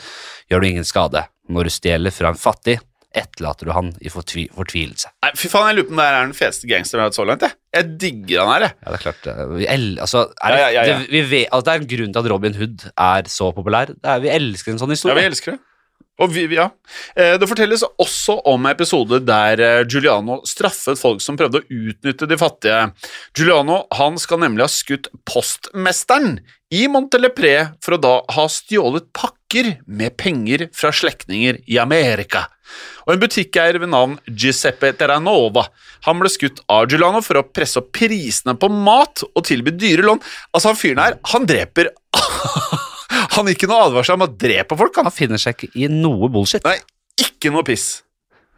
[0.51, 1.25] gjør du ingen skade.
[1.49, 2.77] Når du stjeler fra en fattig,
[3.17, 5.09] etterlater du han i fortvi fortvilelse.
[5.25, 7.17] Nei, fy faen, jeg lurer på om det er den feteste gangsteren jeg har hatt
[7.19, 7.47] så langt.
[7.47, 8.75] Jeg, jeg digger han her, jeg.
[8.83, 9.29] Ja, det er klart.
[9.33, 10.99] eh, Vi el altså, er det, Ja, ja, ja.
[10.99, 13.95] Det, vi vet, altså, det er en grunn til at Robin Hood er så populær.
[13.97, 15.17] Det er, vi elsker en sånn historie.
[15.17, 15.63] Ja, vi elsker det.
[16.29, 16.71] Vi, ja.
[17.15, 22.27] Eh, Det fortelles også om episoder der eh, Giuliano straffet folk som prøvde å utnytte
[22.27, 22.89] de fattige.
[23.39, 26.41] Giuliano han skal nemlig ha skutt postmesteren
[26.75, 32.49] i Montelepré for å da ha stjålet pakker med penger fra slektninger i Amerika.
[33.07, 35.69] Og en butikkeier ved navn Giuseppe Terranova
[36.05, 40.05] han ble skutt av Giuliano for å presse opp prisene på mat og tilby dyre
[40.11, 40.21] lån.
[40.51, 41.95] Altså, han fyren her, han dreper
[43.37, 45.09] Han gikk ikke noe advarsel om å drepe folk, han.
[45.11, 46.65] Han finner seg ikke i noe bullshit.
[46.67, 46.79] Nei,
[47.21, 47.89] ikke noe piss.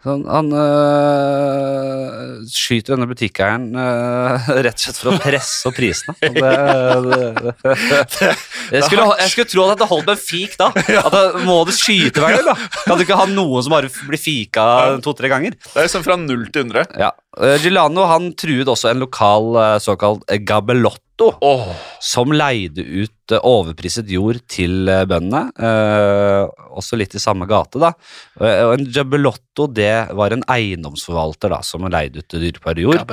[0.00, 6.14] Så han øh, skyter denne butikkeieren øh, rett og slett for å presse opp prisene.
[6.22, 8.30] Det, det, det,
[8.78, 10.70] jeg, skulle, jeg skulle tro at det holdt med en fik da.
[10.72, 12.56] At det, Må du skyte hver gang, da?
[12.86, 14.64] Kan du ikke ha noen som bare blir fika
[15.04, 15.58] to-tre ganger?
[15.60, 16.88] Det er liksom fra null til hundre.
[16.96, 21.68] Ja, Eh, Giuliano han truet også en lokal eh, såkalt gabelotto, oh.
[22.02, 25.50] Som leide ut eh, overpriset jord til eh, bøndene.
[25.58, 27.92] eh, også litt i samme gate, da.
[28.40, 33.04] Eh, og en gabellotto det var en eiendomsforvalter da, som leide ut dyrebar jord.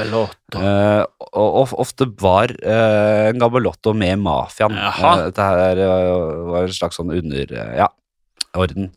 [0.56, 1.04] Eh,
[1.34, 4.78] og, ofte var eh, en Gabelotto med mafiaen.
[4.78, 5.82] Eh, dette her
[6.52, 7.58] var en slags sånn under...
[7.78, 7.90] ja,
[8.58, 8.88] orden.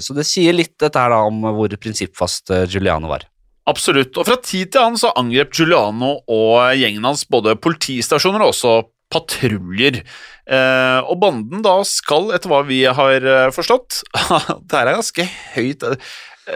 [0.00, 3.26] Så det sier litt dette her da om hvor prinsippfast Giuliano var.
[3.68, 4.16] Absolutt.
[4.16, 8.72] Og fra tid til annen så angrep Giuliano og gjengen hans både politistasjoner og også
[9.12, 10.02] patruljer.
[10.48, 13.98] Eh, og banden da skal, etter hva vi har eh, forstått
[14.64, 15.98] Det her er ganske høyt Det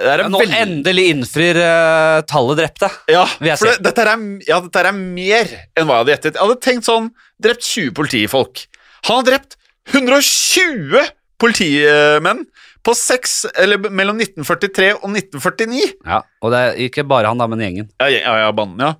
[0.00, 2.88] er en Nå veldig- endelig innfrir uh, tallet drepte.
[3.12, 6.38] Ja, for det, dette, er, ja, dette er mer enn hva jeg hadde gjettet.
[6.38, 7.10] Jeg hadde tenkt sånn
[7.42, 8.64] Drept 20 politifolk.
[9.10, 9.58] Han har drept
[9.92, 11.10] 120
[11.42, 12.44] politimenn
[12.82, 15.84] på seks, eller mellom 1943 og 1949.
[16.02, 17.88] Ja, og det er ikke bare han da, men gjengen.
[18.02, 18.92] Ja, ja, ja, banden, ja.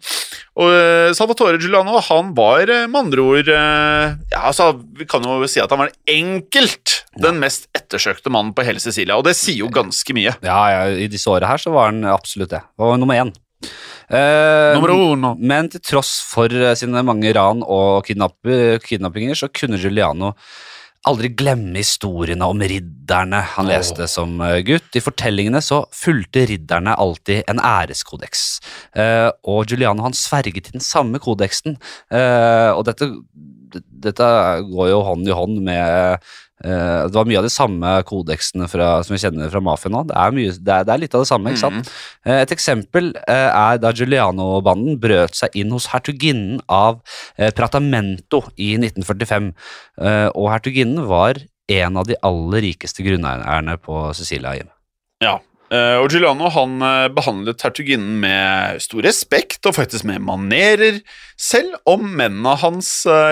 [0.63, 4.69] Og uh, Salvatore Giuliano, han var eh, med andre ord uh, Ja, altså,
[4.99, 9.17] vi kan jo si at han var enkelt den mest ettersøkte mannen på hele Sicilia,
[9.19, 10.37] og det sier jo ganske mye.
[10.45, 12.63] Ja, ja, i disse årene her så var han absolutt det.
[12.79, 13.33] Han var nummer én.
[14.13, 15.33] Uh.
[15.41, 18.37] Men til tross for sine mange ran og kidnapp
[18.85, 20.35] kidnappinger, så kunne Giuliano
[21.09, 24.91] aldri glemme historiene om ridderne han leste som eh, gutt.
[24.95, 28.45] I fortellingene så fulgte ridderne alltid en æreskodeks,
[28.99, 31.79] eh, og Giuliano han sverget til den samme kodeksen.
[32.13, 33.11] Eh, og dette,
[34.07, 34.31] dette
[34.71, 36.33] går jo hånd i hånd med
[36.65, 40.03] eh, Det var mye av de samme kodeksene fra, som vi kjenner fra mafiaen nå.
[40.11, 41.93] Det er, mye, det, er, det er litt av det samme, ikke sant?
[42.27, 47.01] Eh, Et eksempel eh, er da Giuliano-banden brøt seg inn hos hertuginnen av
[47.57, 49.53] Pratamento i 1945.
[50.01, 51.41] Eh, Og hertuginnen var
[51.73, 54.57] en av de aller rikeste grunneierne på Sicilia.
[54.59, 54.69] Jim.
[55.23, 55.39] Ja.
[55.73, 60.99] Og Giuliano han eh, behandlet hertuginnen med stor respekt og faktisk med manerer,
[61.41, 62.91] selv om mennene hans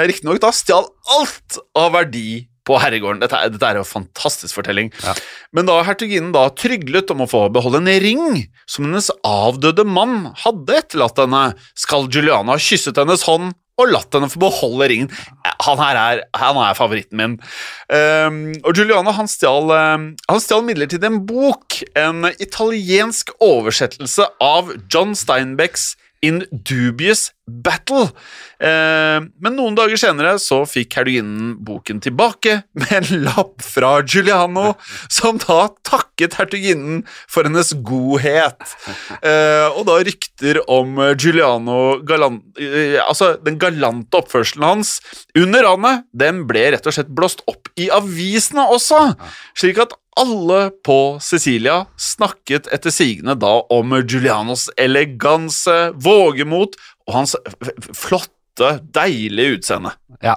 [0.09, 0.89] riktignok da stjal
[1.19, 3.23] alt av verdi på herregården.
[3.23, 4.93] Dette, dette er jo en fantastisk fortelling.
[5.05, 5.17] Ja.
[5.57, 10.31] Men da hertuginnen da tryglet om å få beholde en ring som hennes avdøde mann
[10.45, 15.11] hadde etterlatt henne, skal Juliana ha kysset hennes hånd og latt henne få beholde ringen.
[15.65, 17.39] Han her er, han er favoritten min.
[17.89, 24.75] Um, og Giuliano han stjal, um, han stjal midlertidig en bok, en italiensk oversettelse av
[24.93, 27.31] John Steinbecks In Dubious
[27.65, 28.09] Battle.
[28.61, 34.75] Eh, men noen dager senere så fikk hertuginnen boken tilbake med en lapp fra Giuliano,
[35.09, 38.77] som da takket hertuginnen for hennes godhet.
[39.21, 44.91] Eh, og da rykter om Giuliano galant, eh, Altså, den galante oppførselen hans
[45.39, 49.01] under ranet, den ble rett og slett blåst opp i avisene også,
[49.59, 56.77] slik at alle på Sicilia snakket etter sigende da om Giulianos eleganse, vågemot
[57.09, 57.37] og hans
[57.97, 59.93] flotte, deilige utseende.
[60.23, 60.37] Ja.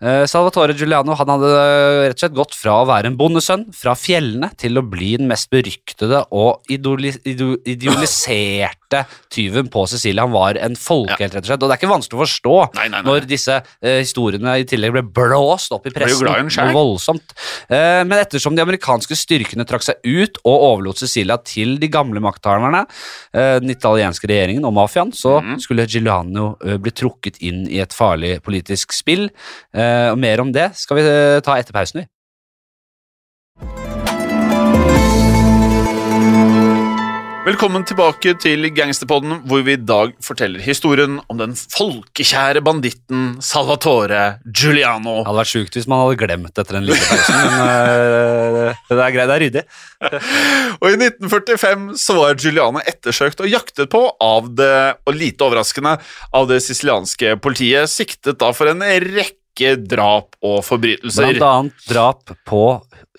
[0.00, 3.64] Eh, Salvatore Giuliano han hadde eh, rett og slett gått fra å være en bondesønn
[3.74, 9.02] fra fjellene til å bli den mest beryktede og idealiserte
[9.34, 10.24] tyven på Sicilia.
[10.24, 11.62] Han var en folkehelt, rett og slett.
[11.62, 13.02] Og det er ikke vanskelig å forstå Nei, nei, nei.
[13.08, 16.24] når disse eh, historiene i tillegg ble blåst opp i pressen.
[16.24, 17.28] noe voldsomt.
[17.66, 22.20] Eh, men ettersom de amerikanske styrkene trakk seg ut og overlot Sicilia til de gamle
[22.24, 22.82] makthaverne,
[23.34, 25.58] eh, den italienske regjeringen og mafiaen, så mm.
[25.64, 29.07] skulle Giuliano eh, bli trukket inn i et farlig politisk spill.
[29.08, 32.02] Eh, og mer om det skal vi eh, ta etter pausen.
[32.02, 32.10] vi.
[37.48, 44.42] Velkommen tilbake til Gangsterpodden, hvor vi i dag forteller historien om den folkekjære banditten Salvatore
[44.44, 45.22] Giuliano.
[45.22, 47.56] Det hadde vært sjukt hvis man hadde glemt etter en liten pausen, men
[48.68, 49.64] uh, det er greit, det er ryddig.
[50.82, 55.96] Og i 1945 så var Giuliano ettersøkt og jaktet på av det, og lite overraskende,
[56.36, 61.32] av det sicilianske politiet, siktet da for en rekke drap og forbrytelser.
[61.38, 62.66] Blant annet drap på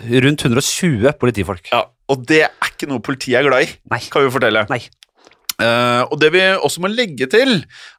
[0.06, 1.74] rundt 120 politifolk.
[1.74, 4.02] Ja, og det er ikke noe politiet er glad i, Nei.
[4.12, 4.66] kan vi fortelle.
[4.72, 4.82] Nei.
[5.60, 7.58] Uh, og det vi også må legge til,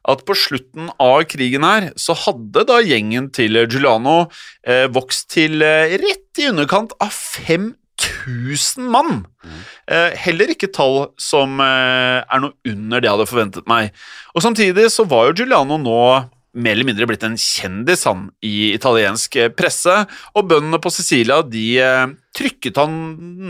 [0.09, 5.61] at på slutten av krigen her, så hadde da gjengen til Giuliano uh, vokst til
[5.61, 9.21] uh, rett i underkant av 5000 mann.
[9.91, 13.91] Eh, heller ikke tall som er noe under det jeg hadde forventet meg.
[14.33, 15.99] Og samtidig så var jo Giuliano nå
[16.53, 19.93] mer eller mindre blitt en kjendis han i italiensk eh, presse,
[20.35, 22.97] og bøndene på Sicilia de eh, trykket han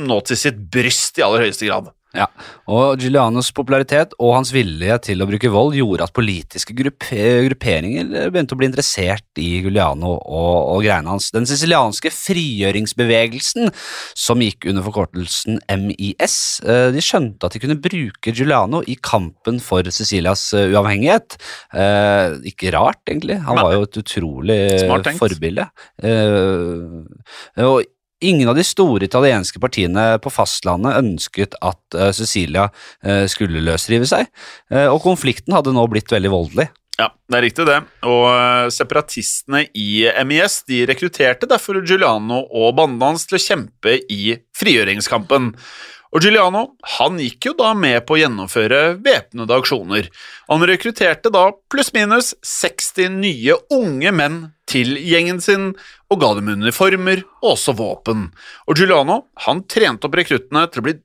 [0.09, 1.91] nå til sitt bryst i aller høyeste grad.
[2.11, 2.25] Ja,
[2.67, 8.09] og Giulianos popularitet og hans vilje til å bruke vold gjorde at politiske grupp grupperinger
[8.33, 11.29] begynte å bli interessert i Giuliano og, og greiene hans.
[11.31, 13.71] Den sicilianske frigjøringsbevegelsen,
[14.17, 16.35] som gikk under forkortelsen MIS,
[16.67, 21.39] eh, de skjønte at de kunne bruke Giuliano i kampen for Sicilias eh, uavhengighet.
[21.71, 23.39] Eh, ikke rart, egentlig.
[23.47, 24.59] Han var jo et utrolig
[25.21, 25.69] forbilde.
[26.03, 27.83] Eh, og
[28.21, 34.05] Ingen av de store italienske partiene på fastlandet ønsket at uh, Cecilia uh, skulle løsrive
[34.09, 34.29] seg,
[34.73, 36.67] uh, og konflikten hadde nå blitt veldig voldelig.
[37.01, 37.79] Ja, det er riktig det.
[38.05, 43.95] Og eh, separatistene i MIS de rekrutterte derfor Giuliano og banden hans til å kjempe
[44.11, 45.53] i frigjøringskampen.
[46.11, 46.63] Og Giuliano
[46.97, 50.09] han gikk jo da med på å gjennomføre væpnede aksjoner.
[50.51, 55.71] Han rekrutterte da pluss-minus 60 nye unge menn til gjengen sin,
[56.11, 58.29] og ga dem uniformer og også våpen.
[58.67, 60.97] Og Giuliano han trente opp rekruttene til å bli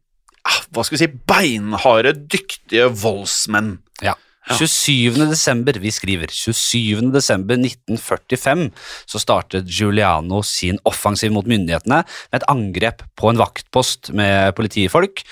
[0.46, 3.76] ah, hva skal vi si, beinharde, dyktige voldsmenn.
[4.02, 4.18] Ja.
[4.54, 5.26] 27.
[5.26, 7.10] desember, vi skriver 27.
[7.14, 8.68] desember 1945
[9.10, 15.24] så startet Giuliano sin offensiv mot myndighetene med et angrep på en vaktpost med politifolk,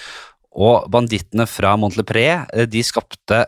[0.55, 3.44] og bandittene fra Montlepré eh, de skapte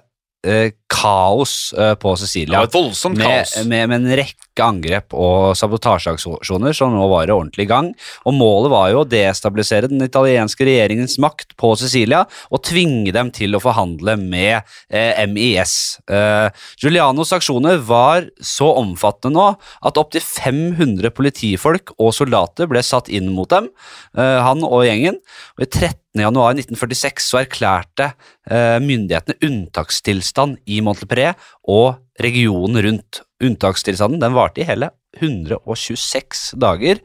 [0.46, 2.60] eh, kaos eh, på Sicilia.
[2.60, 3.56] Ja, et voldsomt med, kaos.
[3.66, 7.90] med, med en rekke angrep og sabotasjeaksjoner som nå var ordentlig i gang.
[8.26, 13.32] Og målet var jo å destabilisere den italienske regjeringens makt på Sicilia og tvinge dem
[13.34, 15.74] til å forhandle med eh, MIS.
[16.10, 16.48] Eh,
[16.80, 19.46] Giulianos aksjoner var så omfattende nå
[19.86, 23.68] at opptil 500 politifolk og soldater ble satt inn mot dem,
[24.16, 25.20] eh, han og gjengen.
[25.58, 26.22] Og i 13.
[26.24, 28.10] januar 1946 så erklærte
[28.48, 31.34] eh, myndighetene unntakstilstand i Montelpré
[31.68, 33.22] og regionen rundt.
[33.44, 37.00] Unntakstilstanden den varte i hele 126 dager.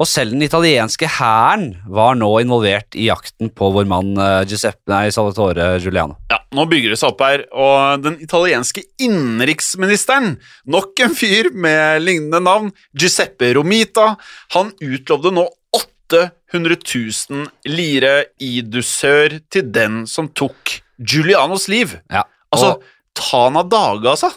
[0.00, 4.86] Og selv den italienske hæren var nå involvert i jakten på vår mann eh, Giuseppe,
[4.88, 6.14] nei, Salvatore Giuliano.
[6.30, 10.36] Ja, nå bygger det seg opp her, og den italienske innenriksministeren,
[10.70, 14.12] nok en fyr med lignende navn, Giuseppe Romita,
[14.54, 21.98] han utlovde nå 800 000 lire i dusør til den som tok Giulianos liv.
[22.10, 22.86] Ja, Altså, og- ta
[23.32, 24.30] av dage, altså.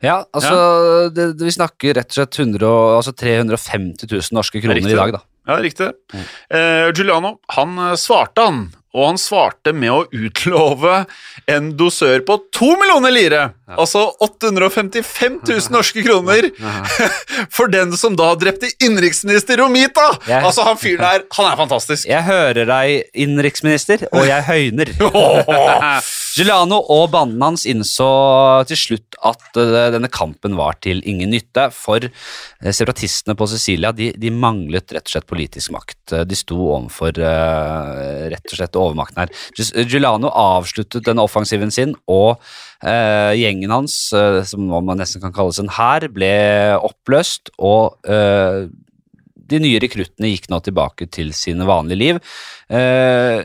[0.00, 4.78] Ja, altså Det, det, Vi snakker rett og slett 100, altså 350 000 norske kroner
[4.86, 5.24] i dag, da.
[5.48, 5.88] Ja, riktig.
[6.52, 8.58] Uh, Giuliano, han eh, svarte han,
[8.92, 11.06] og han svarte med å utlove
[11.48, 13.40] en dosør på to millioner lire,
[13.72, 16.50] altså 855 000 norske kroner,
[17.56, 20.04] for den som da drepte innenriksminister Romita!
[20.28, 22.04] Jeg- Altså, han fyren der, han er fantastisk.
[22.12, 24.92] Jeg hører deg, innenriksminister, og jeg høyner.
[26.38, 28.06] Giuliano og banden hans innså
[28.70, 33.90] til slutt at eh, denne kampen var til ingen nytte, for eh, separatistene på Sicilia
[33.96, 35.98] de, de manglet rett og slett politisk makt.
[36.14, 39.34] Eh, De sto overfor rett og slett overmakten her.
[39.82, 42.36] Giuliano avsluttet denne offensiven sin, og
[42.86, 43.96] eh, gjengen hans,
[44.46, 46.30] som man nesten kan kalles en hær, ble
[46.86, 48.68] oppløst, og eh,
[49.48, 52.22] de nye rekruttene gikk nå tilbake til sine vanlige liv.
[52.70, 53.42] Eh,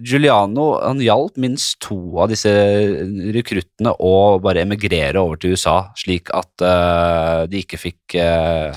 [0.00, 2.52] Giuliano han hjalp minst to av disse
[3.34, 8.72] rekruttene å bare emigrere over til USA, slik at uh, de ikke fikk uh,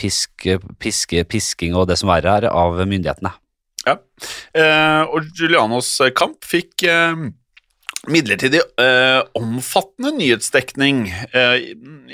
[0.00, 3.32] piske, piske, pisking og det som verre er, av myndighetene.
[3.84, 3.98] Ja.
[4.56, 7.26] uh, og Giulianos kamp fikk eh,
[8.10, 11.06] midlertidig eh, omfattende nyhetsdekning.
[11.32, 11.54] Eh,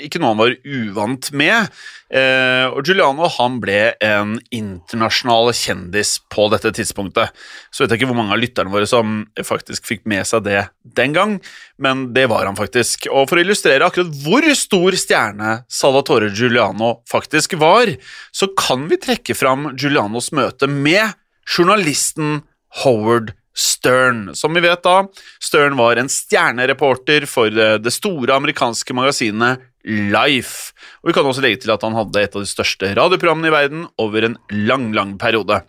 [0.05, 1.71] ikke noe han var uvant med.
[2.11, 7.31] Eh, og Giuliano han ble en internasjonal kjendis på dette tidspunktet.
[7.71, 10.65] Så vet jeg ikke hvor mange av lytterne våre som faktisk fikk med seg det
[10.97, 11.37] den gang,
[11.81, 13.09] men det var han faktisk.
[13.11, 17.93] Og for å illustrere akkurat hvor stor stjerne Salvatore Giuliano faktisk var,
[18.35, 21.15] så kan vi trekke fram Giulianos møte med
[21.47, 22.41] journalisten
[22.83, 24.31] Howard Stern.
[24.37, 25.03] Som vi vet da,
[25.41, 30.75] Stern var en stjernereporter for det det store amerikanske magasinet Life.
[31.01, 33.53] Og vi kan også legge til at han hadde et av de største radioprogrammene i
[33.53, 35.61] verden over en lang, lang periode.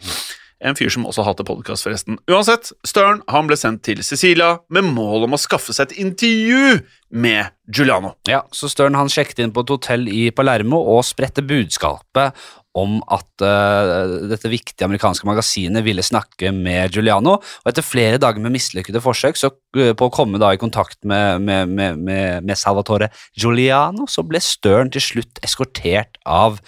[0.62, 2.20] En fyr som også hater podkast, forresten.
[2.31, 6.77] Uansett, Stern han ble sendt til Sicilia med mål om å skaffe seg et intervju
[7.18, 8.14] med Giuliano.
[8.31, 12.38] Ja, så Stern han sjekket inn på et hotell i Palermo og spredte budskapet
[12.79, 17.35] om at uh, dette viktige amerikanske magasinet ville snakke med Giuliano.
[17.42, 21.03] Og etter flere dager med mislykkede forsøk så, uh, på å komme da i kontakt
[21.03, 22.07] med, med, med,
[22.46, 26.62] med, Salvatore Giuliano, så ble Stern til slutt eskortert av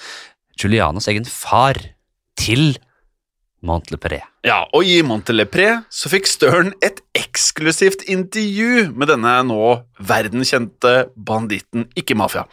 [0.60, 1.78] Giulianos egen far
[2.40, 2.74] til
[3.64, 4.20] Montlepré.
[4.44, 9.70] Ja, og i Montelepré så fikk Stern et eksklusivt intervju med denne nå
[10.04, 12.44] verdenskjente banditten, ikke mafia.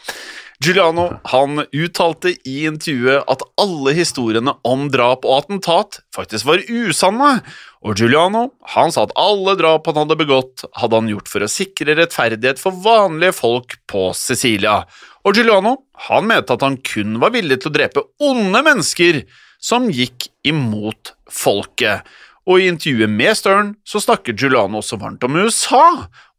[0.62, 7.39] Giuliano han uttalte i intervjuet at alle historiene om drap og attentat faktisk var usanne,
[7.82, 11.49] Og Giuliano han sa at alle drap han hadde begått, hadde han gjort for å
[11.49, 14.84] sikre rettferdighet for vanlige folk på Sicilia.
[15.26, 19.24] Og Giuliano han mente at han kun var villig til å drepe onde mennesker
[19.62, 22.07] som gikk imot folket.
[22.49, 25.86] Og i intervjuet med Stern så snakker Giuliano også varmt om USA,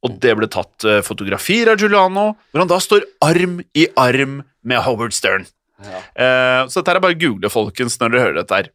[0.03, 4.41] og det ble tatt eh, fotografier av Giuliano hvor han da står arm i arm
[4.67, 5.47] med Howard Stern.
[5.83, 8.71] Eh, så dette er bare å google, folkens, når dere hører dette her.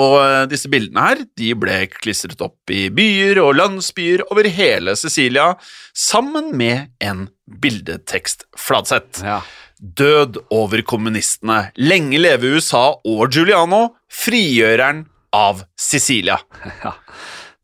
[0.00, 4.96] Og eh, disse bildene her de ble klistret opp i byer og landsbyer over hele
[4.98, 5.52] Sicilia,
[5.94, 7.26] sammen med en
[7.62, 9.22] bildetekst Fladseth.
[9.26, 9.42] Ja.
[9.82, 11.72] Død over kommunistene.
[11.76, 16.38] Lenge leve USA og Giuliano, frigjøreren av Sicilia.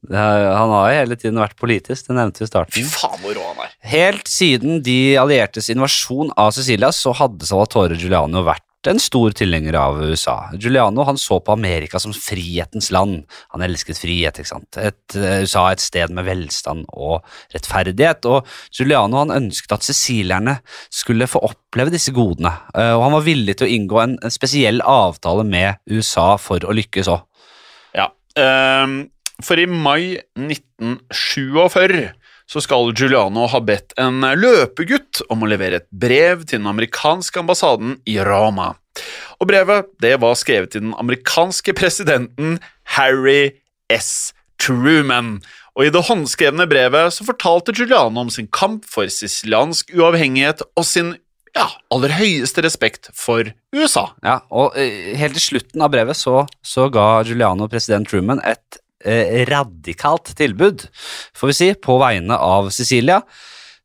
[0.09, 3.35] Er- Han har jo hele tiden vært politisk, det nevnte vi i Fy faen hvor
[3.35, 3.73] rå han er.
[3.91, 9.75] Helt siden de alliertes invasjon av Sicilia, så hadde Salvatore Giuliano vært en stor tilhenger
[9.75, 10.51] av USA.
[10.55, 13.25] Giuliano han så på Amerika som frihetens land.
[13.49, 14.39] Han elsket frihet.
[14.39, 14.79] ikke sant?
[14.79, 17.25] Et, eh, USA et sted med velstand og
[17.55, 18.25] rettferdighet.
[18.27, 20.61] og Giuliano han ønsket at sicilierne
[20.91, 22.55] skulle få oppleve disse godene.
[22.75, 26.59] eh, og Han var villig til å inngå en, en spesiell avtale med USA for
[26.59, 27.23] å lykkes òg.
[27.95, 28.11] Ja.
[28.37, 29.11] um,
[29.43, 32.11] for i mai 1947
[32.49, 37.43] så skal Giuliano ha bedt en løpegutt om å levere et brev til den amerikanske
[37.43, 38.73] ambassaden i Roma.
[39.39, 42.59] Og brevet det var skrevet til den amerikanske presidenten
[42.97, 43.53] Harry
[43.93, 44.33] S.
[44.59, 45.39] Truman.
[45.79, 50.87] Og I det håndskrevne brevet så fortalte Giuliano om sin kamp for siciliansk uavhengighet og
[50.89, 51.15] sin
[51.55, 53.47] ja, aller høyeste respekt for
[53.77, 54.09] USA.
[54.25, 58.81] Ja, og eh, helt til slutten av brevet så, så ga Giuliano president Truman et
[59.05, 60.89] eh, radikalt tilbud,
[61.37, 63.23] får vi si, på vegne av Cecilia.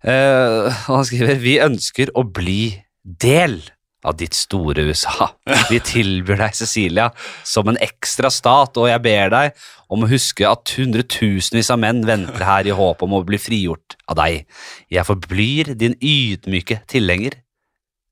[0.04, 3.62] Eh, han skriver vi ønsker å bli del
[4.04, 5.30] av ditt store USA.
[5.72, 7.10] Vi tilbyr deg Cecilia
[7.48, 12.04] som en ekstra stat, og jeg ber deg om å huske at hundretusenvis av menn
[12.08, 14.44] venter her i håp om å bli frigjort av deg.
[14.92, 17.40] Jeg forblir din ydmyke tilhenger.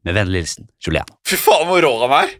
[0.05, 1.13] Med vennlig hilsen Juliano.
[1.27, 2.31] Fy faen, hvor rå han er!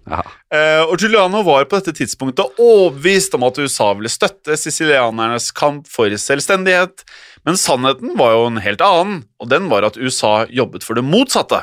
[0.52, 5.86] Eh, og Juliano var på dette tidspunktet overbevist om at USA ville støtte sicilianernes kamp
[5.90, 7.06] for selvstendighet,
[7.46, 11.06] men sannheten var jo en helt annen, og den var at USA jobbet for det
[11.06, 11.62] motsatte.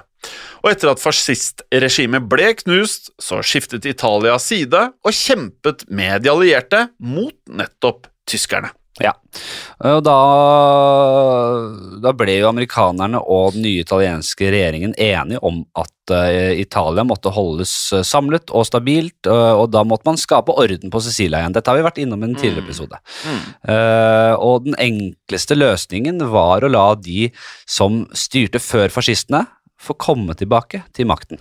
[0.63, 6.87] Og etter at fascistregimet ble knust, så skiftet Italia side og kjempet med de allierte
[7.03, 8.71] mot nettopp tyskerne.
[8.99, 9.13] Ja,
[9.87, 10.15] og da,
[12.03, 17.31] da ble jo amerikanerne og den nye italienske regjeringen enige om at eh, Italia måtte
[17.35, 21.55] holdes eh, samlet og stabilt, eh, og da måtte man skape orden på Sicilia igjen.
[21.55, 22.99] Dette har vi vært innom i en tidligere episode.
[23.71, 27.29] Eh, og den enkleste løsningen var å la de
[27.69, 29.47] som styrte før fascistene,
[29.79, 31.39] få komme tilbake til makten.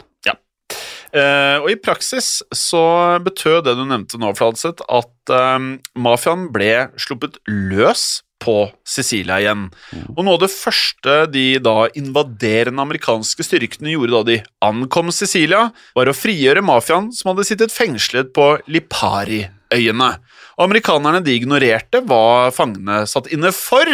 [1.16, 2.84] Eh, og i praksis så
[3.24, 9.68] betød det du nevnte nå, Fladseth, at eh, mafiaen ble sluppet løs på Sicilia igjen.
[10.14, 15.68] Og noe av det første de da invaderende amerikanske styrkene gjorde da de ankom Sicilia,
[15.97, 20.12] var å frigjøre mafiaen som hadde sittet fengslet på Lipari-øyene.
[20.58, 23.89] Og Amerikanerne de ignorerte hva fangene satt inne for,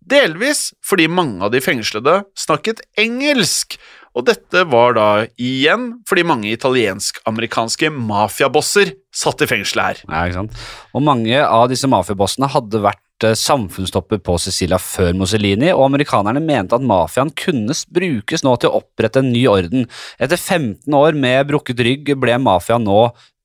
[0.00, 3.78] delvis fordi mange av de fengslede snakket engelsk.
[4.16, 10.00] Og dette var da igjen fordi mange italiensk-amerikanske mafiabosser satt i fengsel her.
[10.08, 10.62] Ja, ikke sant?
[10.96, 16.40] Og mange av disse mafiabossene hadde vært eh, samfunnstopper på Sicilia før Mussolini, og amerikanerne
[16.44, 19.88] mente at mafiaen kunne brukes nå til å opprette en ny orden.
[20.16, 23.00] Etter 15 år med brukket rygg ble mafiaen nå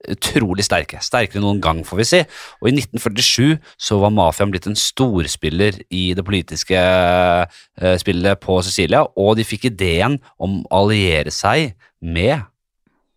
[0.10, 1.02] utrolig sterke.
[1.04, 2.22] Sterkere enn noen gang, får vi si.
[2.62, 8.60] Og i 1947 så var mafiaen blitt en storspiller i det politiske eh, spillet på
[8.66, 12.48] Sicilia, og de fikk ideen om å alliere seg med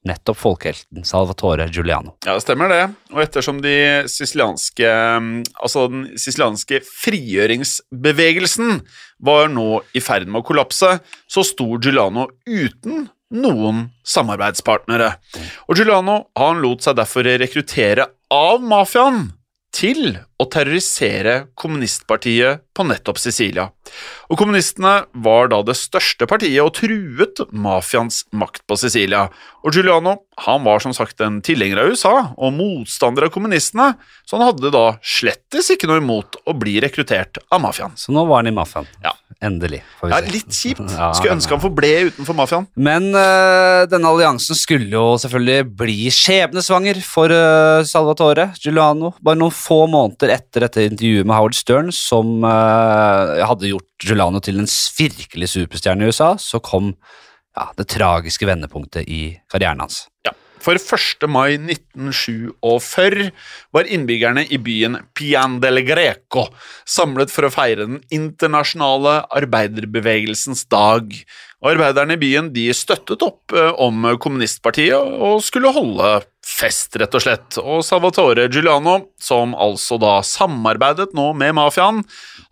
[0.05, 2.15] nettopp folkehelten Salvatore Giuliano.
[2.27, 2.83] Ja, det stemmer det.
[3.15, 8.83] Og ettersom de sicilianske Altså den sicilianske frigjøringsbevegelsen
[9.25, 15.15] var nå i ferd med å kollapse, så sto Giuliano uten noen samarbeidspartnere.
[15.69, 19.27] Og Giuliano han lot seg derfor rekruttere av mafiaen
[19.75, 23.69] til å terrorisere kommunistpartiet på nettopp Sicilia.
[24.33, 24.95] Og kommunistene
[25.27, 29.27] var da det største partiet og truet mafiaens makt på Sicilia.
[29.65, 33.93] Og Giuliano han var som sagt en tilhenger av USA og motstander av kommunistene,
[34.27, 37.95] så han hadde da slettes ikke noe imot å bli rekruttert av mafiaen.
[37.99, 38.89] Så nå var han i mafiaen.
[39.05, 39.15] Ja.
[39.45, 40.83] Endelig, Ja, litt kjipt.
[40.89, 42.69] Skulle ønske han forble utenfor mafiaen.
[42.81, 49.13] Men eh, denne alliansen skulle jo selvfølgelig bli skjebnesvanger for eh, Salvatore Giuliano.
[49.25, 54.41] Bare noen få måneder etter dette intervjuet med Howard Stern, som eh, hadde gjort Giuliano
[54.45, 56.95] til en virkelig superstjerne i USA, så kom
[57.55, 60.07] ja, det tragiske vendepunktet i karrieren hans.
[60.27, 60.35] Ja.
[60.65, 61.27] For 1.
[61.29, 63.27] mai 1947
[63.75, 66.47] var innbyggerne i byen Pian del Greco
[66.89, 71.13] samlet for å feire den internasjonale arbeiderbevegelsens dag.
[71.65, 76.15] Arbeiderne i byen de støttet opp eh, om kommunistpartiet og skulle holde
[76.65, 77.59] fest, rett og slett.
[77.63, 82.03] Og Salvatore Giuliano, som altså da samarbeidet nå med mafiaen,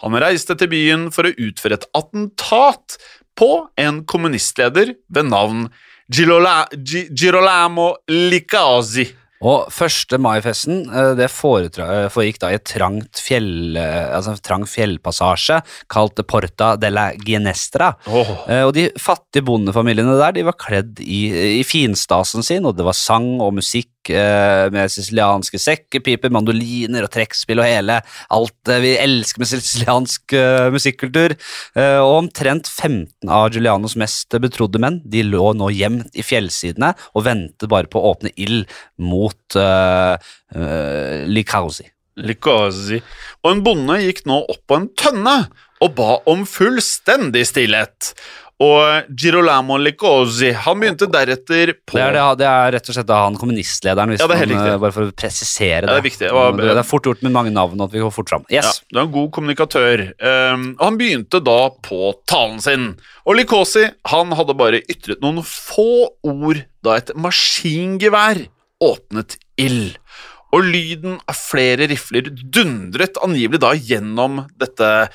[0.02, 2.98] han reiste til byen for å utføre et attentat
[3.38, 3.50] på
[3.80, 5.66] en kommunistleder ved navn
[6.12, 9.08] Girola, Girolamo Licazi.
[9.42, 10.14] Og 1.
[10.22, 15.58] mai-festen eh, det eh, foregikk da i et trangt fjell, eh, altså en trang fjellpassasje
[15.90, 17.90] kalt Porta della Ginestra.
[18.06, 21.24] Eh, Og de fattige bondefamiliene der de var kledd i,
[21.58, 27.62] i finstasen sin, og det var sang og musikk med sicilianske sekkepiper, mandoliner og trekkspill
[27.62, 28.00] og hele
[28.32, 31.36] alt eh, vi elsker med siciliansk eh, musikkultur.
[31.76, 36.92] Eh, og omtrent 15 av Giulianos mest betrodde menn de lå nå gjemt i fjellsidene
[37.12, 38.70] og ventet bare på å åpne ild
[39.03, 40.14] mot uh,
[41.28, 41.86] Licausi.
[42.22, 43.00] Licausi.
[43.42, 45.36] Og en bonde gikk nå opp på en tønne
[45.82, 48.12] og ba om fullstendig stillhet.
[48.62, 53.08] Og Girolamo Licosi han begynte deretter på Det er, det, det er rett og slett
[53.08, 54.82] da han kommunistlederen, Ja, det er helt man, eh, riktig.
[54.84, 55.88] bare for å presisere det.
[55.88, 55.98] Ja, det.
[55.98, 56.26] er viktig.
[56.28, 58.44] Det var- det er fort gjort med mange navn at vi går fort fram.
[58.52, 58.82] Yes.
[58.82, 60.04] Ja, du er en god kommunikatør.
[60.22, 62.86] Um, og han begynte da på talen sin.
[63.26, 65.88] Og Likosi han hadde bare ytret noen få
[66.22, 68.46] ord da et maskingevær
[68.82, 69.96] åpnet ild.
[70.52, 75.08] Og lyden av flere rifler dundret angivelig da gjennom dette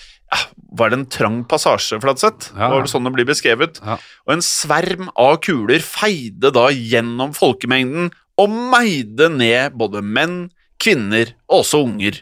[0.76, 2.52] Var det en trang passasje, Fladseth?
[2.58, 2.72] Ja.
[2.74, 3.80] Var det sånn det blir beskrevet?
[3.86, 3.98] Ja.
[4.28, 10.38] Og en sverm av kuler feide da gjennom folkemengden og meide ned både menn,
[10.78, 12.20] kvinner og også unger.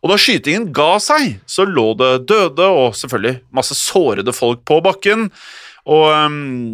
[0.00, 4.78] Og da skytingen ga seg, så lå det døde og selvfølgelig masse sårede folk på
[4.84, 5.28] bakken.
[5.88, 6.70] Og um,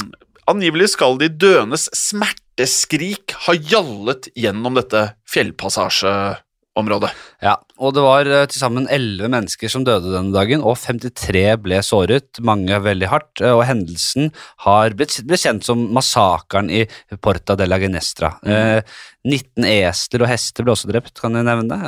[0.50, 5.08] angivelig skal de dønes smerteskrik ha gjallet gjennom dette
[6.74, 7.10] fjellpassasjeområdet.
[7.42, 11.56] Ja, og det var eh, til sammen 11 mennesker som døde denne dagen, og 53
[11.62, 14.32] ble såret, mange veldig hardt, eh, og hendelsen
[14.64, 16.84] har blitt, ble kjent som massakren i
[17.20, 18.38] Porta della Ginestra.
[18.44, 18.82] Eh,
[19.24, 21.78] 19 esler og hester ble også drept, kan jeg nevne,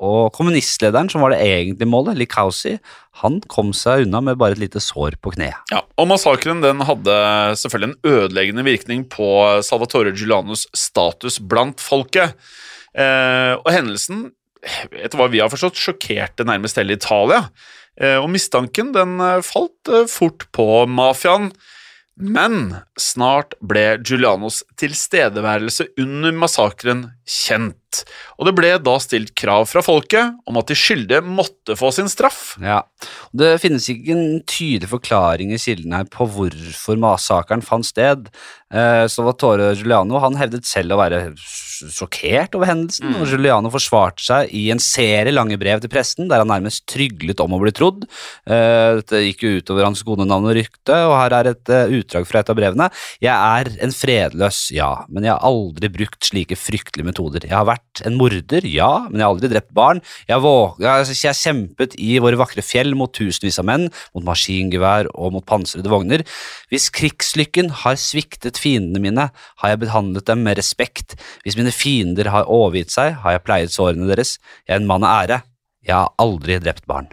[0.00, 2.78] og kommunistlederen, som var det egentlige målet, Likausi,
[3.20, 5.58] han kom seg unna med bare et lite sår på kneet.
[5.68, 7.12] Ja, og Massakren den hadde
[7.60, 9.28] selvfølgelig en ødeleggende virkning på
[9.60, 12.32] Salvatore Giulianos status blant folket.
[12.92, 14.30] Eh, og hendelsen,
[14.62, 17.46] etter hva vi har forstått, sjokkerte nærmest hele Italia.
[18.00, 21.50] Eh, og mistanken den eh, falt eh, fort på mafiaen.
[22.22, 27.78] Men snart ble Giulianos tilstedeværelse under massakren kjent,
[28.38, 32.10] og det ble da stilt krav fra folket om at de skyldige måtte få sin
[32.10, 32.56] straff.
[32.62, 32.82] Ja,
[33.32, 38.28] Det finnes ikke en tydelig forklaring i kilden her på hvorfor massakren fant sted.
[38.72, 44.52] Eh, Salvatore Giuliano han hevdet selv å være sjokkert over hendelsen, og Giuliano forsvarte seg
[44.56, 48.06] i en serie lange brev til pressen der han nærmest tryglet om å bli trodd.
[48.46, 51.92] Eh, dette gikk jo utover hans gode navn og rykte, og her er et uh,
[51.98, 52.88] utdrag fra et av brevene.
[53.22, 57.46] Jeg er en fredløs, ja, men jeg har aldri brukt slike fryktelige metoder.
[57.48, 60.00] Jeg har vært en morder, ja, men jeg har aldri drept barn.
[60.28, 65.10] Jeg har, våg- jeg kjempet i våre vakre fjell mot tusenvis av menn, mot maskingevær
[65.12, 66.24] og mot pansrede vogner.
[66.72, 69.28] Hvis krigslykken har sviktet fiendene mine,
[69.60, 71.16] har jeg behandlet dem med respekt.
[71.44, 74.38] Hvis mine fiender har overgitt seg, har jeg pleiet sårene deres.
[74.66, 75.42] Jeg er en mann av ære.
[75.84, 77.10] Jeg har aldri drept barn.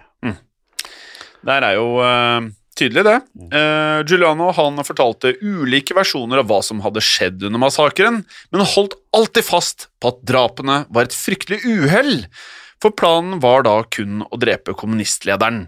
[1.46, 2.50] Der er jo eh,
[2.80, 3.18] tydelig, det.
[3.54, 8.24] Uh, Giuliano han fortalte ulike versjoner av hva som hadde skjedd under massakren,
[8.54, 12.26] men holdt alltid fast på at drapene var et fryktelig uhell.
[12.80, 15.66] For planen var da kun å drepe kommunistlederen.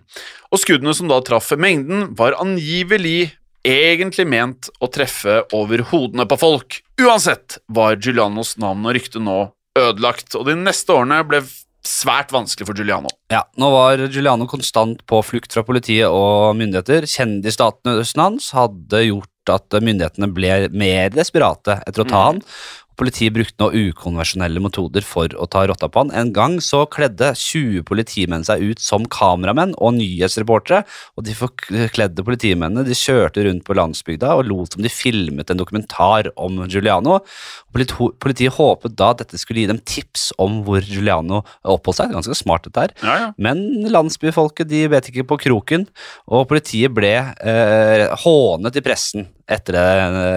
[0.51, 3.33] Og skuddene som da traff mengden, var angivelig
[3.67, 6.79] egentlig ment å treffe over hodene på folk.
[7.01, 9.43] Uansett var Giulianos navn og rykte nå
[9.77, 11.43] ødelagt, og de neste årene ble
[11.87, 13.09] svært vanskelig for Giuliano.
[13.33, 17.07] Ja, nå var Giuliano konstant på flukt fra politiet og myndigheter.
[17.09, 22.41] Kjendisstaten hans hadde gjort at myndighetene ble mer desperate etter å ta han.
[22.99, 26.11] Politiet brukte nå ukonvensjonelle metoder for å ta rotta på han.
[26.17, 30.83] En gang så kledde 20 politimenn seg ut som kameramenn og nyhetsreportere,
[31.15, 35.61] og de forkledde politimennene de kjørte rundt på landsbygda og lot som de filmet en
[35.61, 37.21] dokumentar om Giuliano.
[37.71, 42.13] Politiet håpet da at dette skulle gi dem tips om hvor Giuliano oppholdt seg.
[42.15, 42.95] Ganske smart dette her.
[43.01, 43.31] Ja, ja.
[43.41, 45.87] Men landsbyfolket de vet ikke på kroken,
[46.29, 49.77] og politiet ble eh, hånet i pressen etter,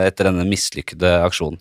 [0.08, 1.60] etter denne mislykkede aksjonen.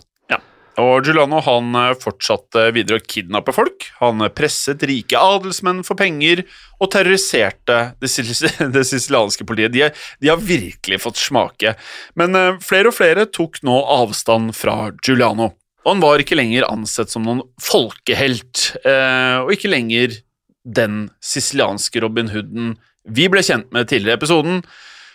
[0.82, 3.86] Og Giuliano han eh, fortsatte videre å kidnappe folk.
[4.00, 6.42] Han eh, presset rike adelsmenn for penger
[6.82, 8.10] og terroriserte det,
[8.76, 9.76] det sicilianske politiet.
[9.76, 9.90] De,
[10.24, 11.76] de har virkelig fått smake.
[12.20, 15.52] Men eh, flere og flere tok nå avstand fra Giuliano.
[15.84, 20.16] Og han var ikke lenger ansett som noen folkehelt, eh, og ikke lenger
[20.64, 22.78] den sicilianske Robin Hooden
[23.12, 24.62] vi ble kjent med tidligere i episoden.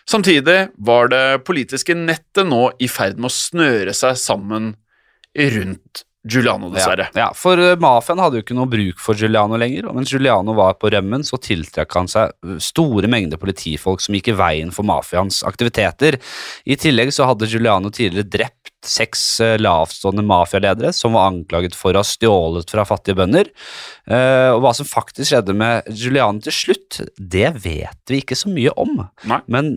[0.09, 4.75] Samtidig var det politiske nettet nå i ferd med å snøre seg sammen
[5.39, 7.07] rundt Giuliano, dessverre.
[7.15, 10.11] Ja, ja, for uh, mafiaen hadde jo ikke noe bruk for Giuliano lenger, og mens
[10.13, 14.37] Giuliano var på rømmen, så tiltrakk han seg uh, store mengder politifolk som gikk i
[14.37, 16.19] veien for mafiaens aktiviteter.
[16.69, 21.95] I tillegg så hadde Giuliano tidligere drept seks uh, lavstående mafialedere som var anklaget for
[21.95, 23.49] å ha stjålet fra fattige bønder.
[24.09, 28.73] Og hva som faktisk skjedde med Giuliano til slutt, det vet vi ikke så mye
[28.81, 29.03] om.
[29.29, 29.41] Nei.
[29.51, 29.75] Men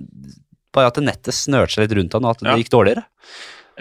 [0.75, 2.53] bare at nettet snørte seg litt rundt han, og at Ja.
[2.53, 3.05] det gikk dårligere.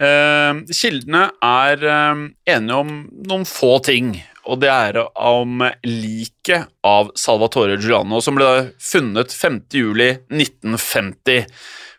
[0.01, 2.25] Eh, kildene er eh,
[2.55, 2.93] enige om
[3.29, 4.15] noen få ting,
[4.49, 9.61] og det er om liket av Salvatore Giuliano, som ble funnet 5.
[9.77, 11.45] juli 1950.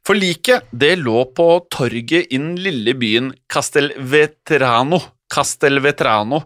[0.02, 5.02] For liket det lå på torget i den lille byen Castelvetrano.
[5.32, 6.42] Castelvetrano.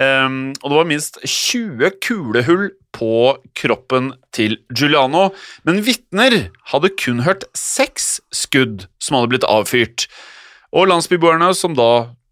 [0.00, 5.26] Um, og det var minst 20 kulehull på kroppen til Giuliano,
[5.68, 10.06] men vitner hadde kun hørt seks skudd som hadde blitt avfyrt.
[10.76, 11.90] Og landsbyboerne som da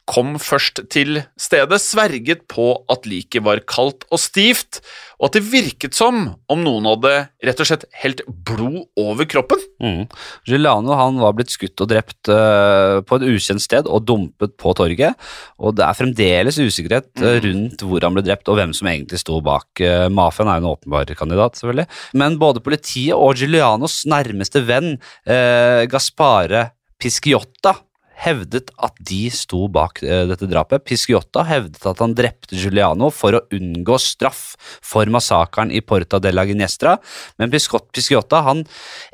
[0.09, 4.81] kom først til stedet, sverget på at liket var kaldt og stivt,
[5.19, 7.13] og at det virket som om noen hadde
[7.45, 9.61] rett og slett helt blod over kroppen.
[9.83, 10.07] Mm.
[10.49, 14.73] Giuliano han var blitt skutt og drept uh, på et ukjent sted og dumpet på
[14.79, 15.19] torget.
[15.61, 19.21] Og det er fremdeles usikkerhet eh, rundt hvor han ble drept og hvem som egentlig
[19.21, 19.69] sto bak.
[19.83, 21.89] Uh, Mafiaen er jo en åpenbar kandidat, selvfølgelig.
[22.23, 24.97] Men både politiet og Giulianos nærmeste venn,
[25.29, 27.77] uh, Gaspare Pisciotta,
[28.19, 30.85] hevdet at de sto bak eh, dette drapet.
[30.87, 36.45] Pisciotta hevdet at han drepte Giuliano for å unngå straff for massakren i Porta della
[36.49, 36.97] Ginestra,
[37.39, 38.65] men Pisciotta han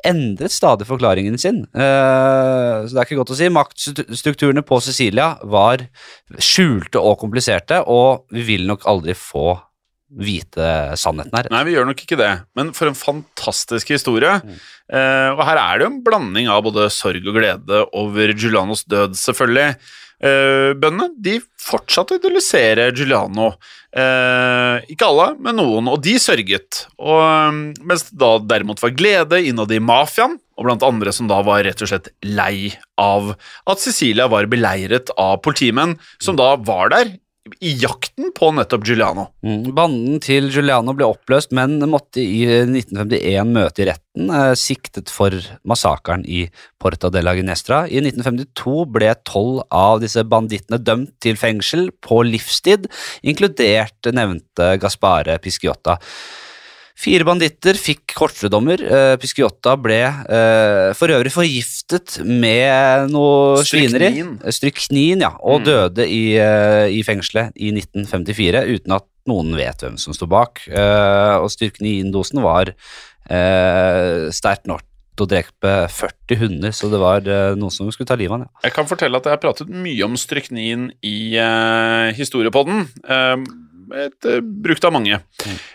[0.05, 1.63] endret stadig forklaringen sin.
[1.73, 3.51] Eh, så det er ikke godt å si.
[3.55, 5.85] Maktstrukturene på Sicilia var
[6.39, 9.53] skjulte og kompliserte, og vi vil nok aldri få
[10.15, 11.49] vite sannheten her.
[11.51, 14.37] Nei, vi gjør nok ikke det, men for en fantastisk historie.
[14.87, 18.85] Eh, og her er det jo en blanding av både sorg og glede over Giulianos
[18.89, 19.75] død, selvfølgelig.
[20.23, 23.51] Eh, bøndene de fortsatte å idolisere Giuliano.
[23.95, 26.85] Eh, ikke alle, men noen, og de sørget.
[26.99, 31.27] Og, eh, mens det da derimot var glede innad i mafiaen, og blant andre som
[31.27, 33.33] da var rett og slett lei av
[33.67, 37.17] at Sicilia var beleiret av politimenn, som da var der
[37.61, 39.27] i jakten på nettopp Giuliano.
[39.45, 39.67] Mm.
[39.77, 45.35] Banden til Giuliano ble oppløst, men måtte i 1951 møte i retten, eh, siktet for
[45.63, 46.47] massakren i
[46.81, 47.83] Porta della Ginestra.
[47.85, 52.89] I 1952 ble tolv av disse bandittene dømt til fengsel på livstid,
[53.21, 55.99] inkludert nevnte Gaspare Pisciotta.
[56.95, 58.79] Fire banditter fikk kortredommer.
[58.79, 64.13] Uh, Pisciotta ble uh, for øvrig forgiftet med noe svineri.
[64.13, 64.53] Stryknin.
[64.55, 65.65] Stryknin, ja, og Mm.
[65.67, 70.63] døde i, uh, i fengselet i 1954 uten at noen vet hvem som sto bak.
[70.71, 72.71] Uh, og styrknindosen var
[73.31, 74.83] uh, sterkt nok
[75.15, 78.47] å drepe 40 hunder, så det var uh, noen som skulle ta livet av ham.
[78.49, 78.65] Ja.
[78.67, 82.81] Jeg kan fortelle at jeg har pratet mye om stryknin i uh, historiepodden.
[83.07, 83.37] eh,
[83.93, 85.19] et, eh, brukt av mange.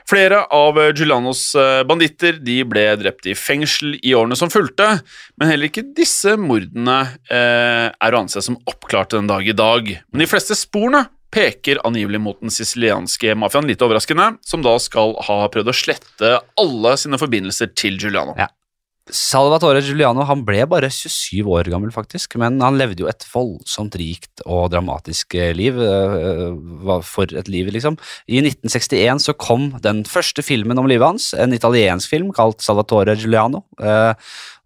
[0.09, 4.89] Flere av eh, Giulianos eh, banditter de ble drept i fengsel i årene som fulgte,
[5.39, 7.01] men heller ikke disse mordene
[7.31, 9.95] eh, er å anse som oppklart den dag i dag.
[10.11, 15.15] Men de fleste sporene peker angivelig mot den sicilianske mafiaen, litt overraskende, som da skal
[15.29, 18.35] ha prøvd å slette alle sine forbindelser til Giuliano.
[18.39, 18.51] Ja.
[19.11, 23.97] Salvatore Giuliano han ble bare 27 år gammel, faktisk, men han levde jo et voldsomt
[23.99, 25.81] rikt og dramatisk eh, liv.
[25.81, 27.97] eh, For et liv, liksom.
[28.29, 33.17] I 1961 så kom den første filmen om livet hans, en italiensk film kalt Salvatore
[33.19, 33.65] Giuliano.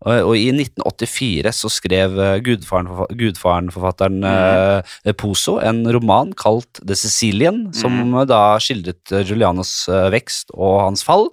[0.05, 7.67] Og i 1984 så skrev eh, gudfaren- gudfaren-forfatteren eh, Poso en roman kalt The Sicilian,
[7.77, 8.19] som mm.
[8.29, 11.31] da skildret Julianos eh, vekst og hans fall.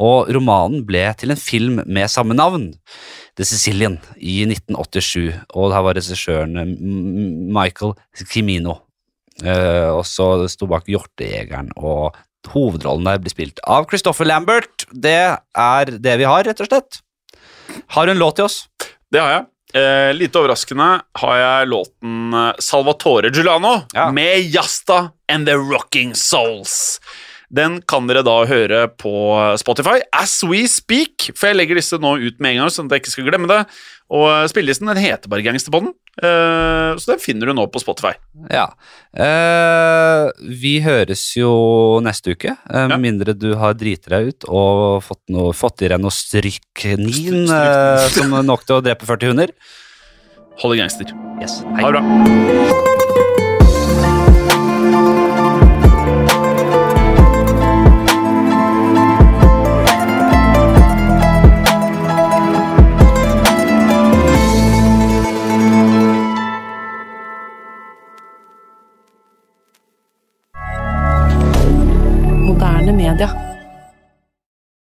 [0.00, 2.72] Og romanen ble til en film med samme navn,
[3.38, 5.30] The Sicilian, i 1987.
[5.54, 6.58] Og her var regissøren
[7.54, 7.94] Michael
[8.26, 8.80] Cimino.
[9.44, 12.16] Eh, og så sto bak Hjortejegeren, og
[12.50, 14.86] hovedrollen der blir spilt av Christopher Lambert.
[14.90, 17.00] Det er det vi har, rett og slett.
[17.94, 18.62] Har du en låt til oss?
[19.12, 19.46] Det har jeg.
[19.80, 20.86] Eh, lite overraskende
[21.22, 24.08] har jeg låten eh, Salvatore Giuliano Ja.
[24.10, 26.98] med Jasta and The Rocking Souls.
[27.50, 29.10] Den kan dere da høre på
[29.58, 32.94] Spotify as we speak, for jeg legger disse nå ut med en gang, sånn at
[32.98, 33.60] jeg ikke skal glemme det.
[34.10, 38.12] Og eh, spillelisten den heter bare Gangsterpodden, eh, så den finner du nå på Spotify.
[38.52, 38.66] Ja.
[39.16, 41.50] Eh, vi høres jo
[42.04, 43.00] neste uke, eh, med Ja.
[43.00, 48.10] mindre du har driti deg ut og fått, noe, fått i deg noe stryknin Stryk-
[48.20, 49.48] som nok til å drepe 40 hunder.
[50.60, 51.06] Hold det gangster.
[51.40, 51.62] Yes.
[51.62, 52.96] Ha det bra.
[73.20, 73.49] ده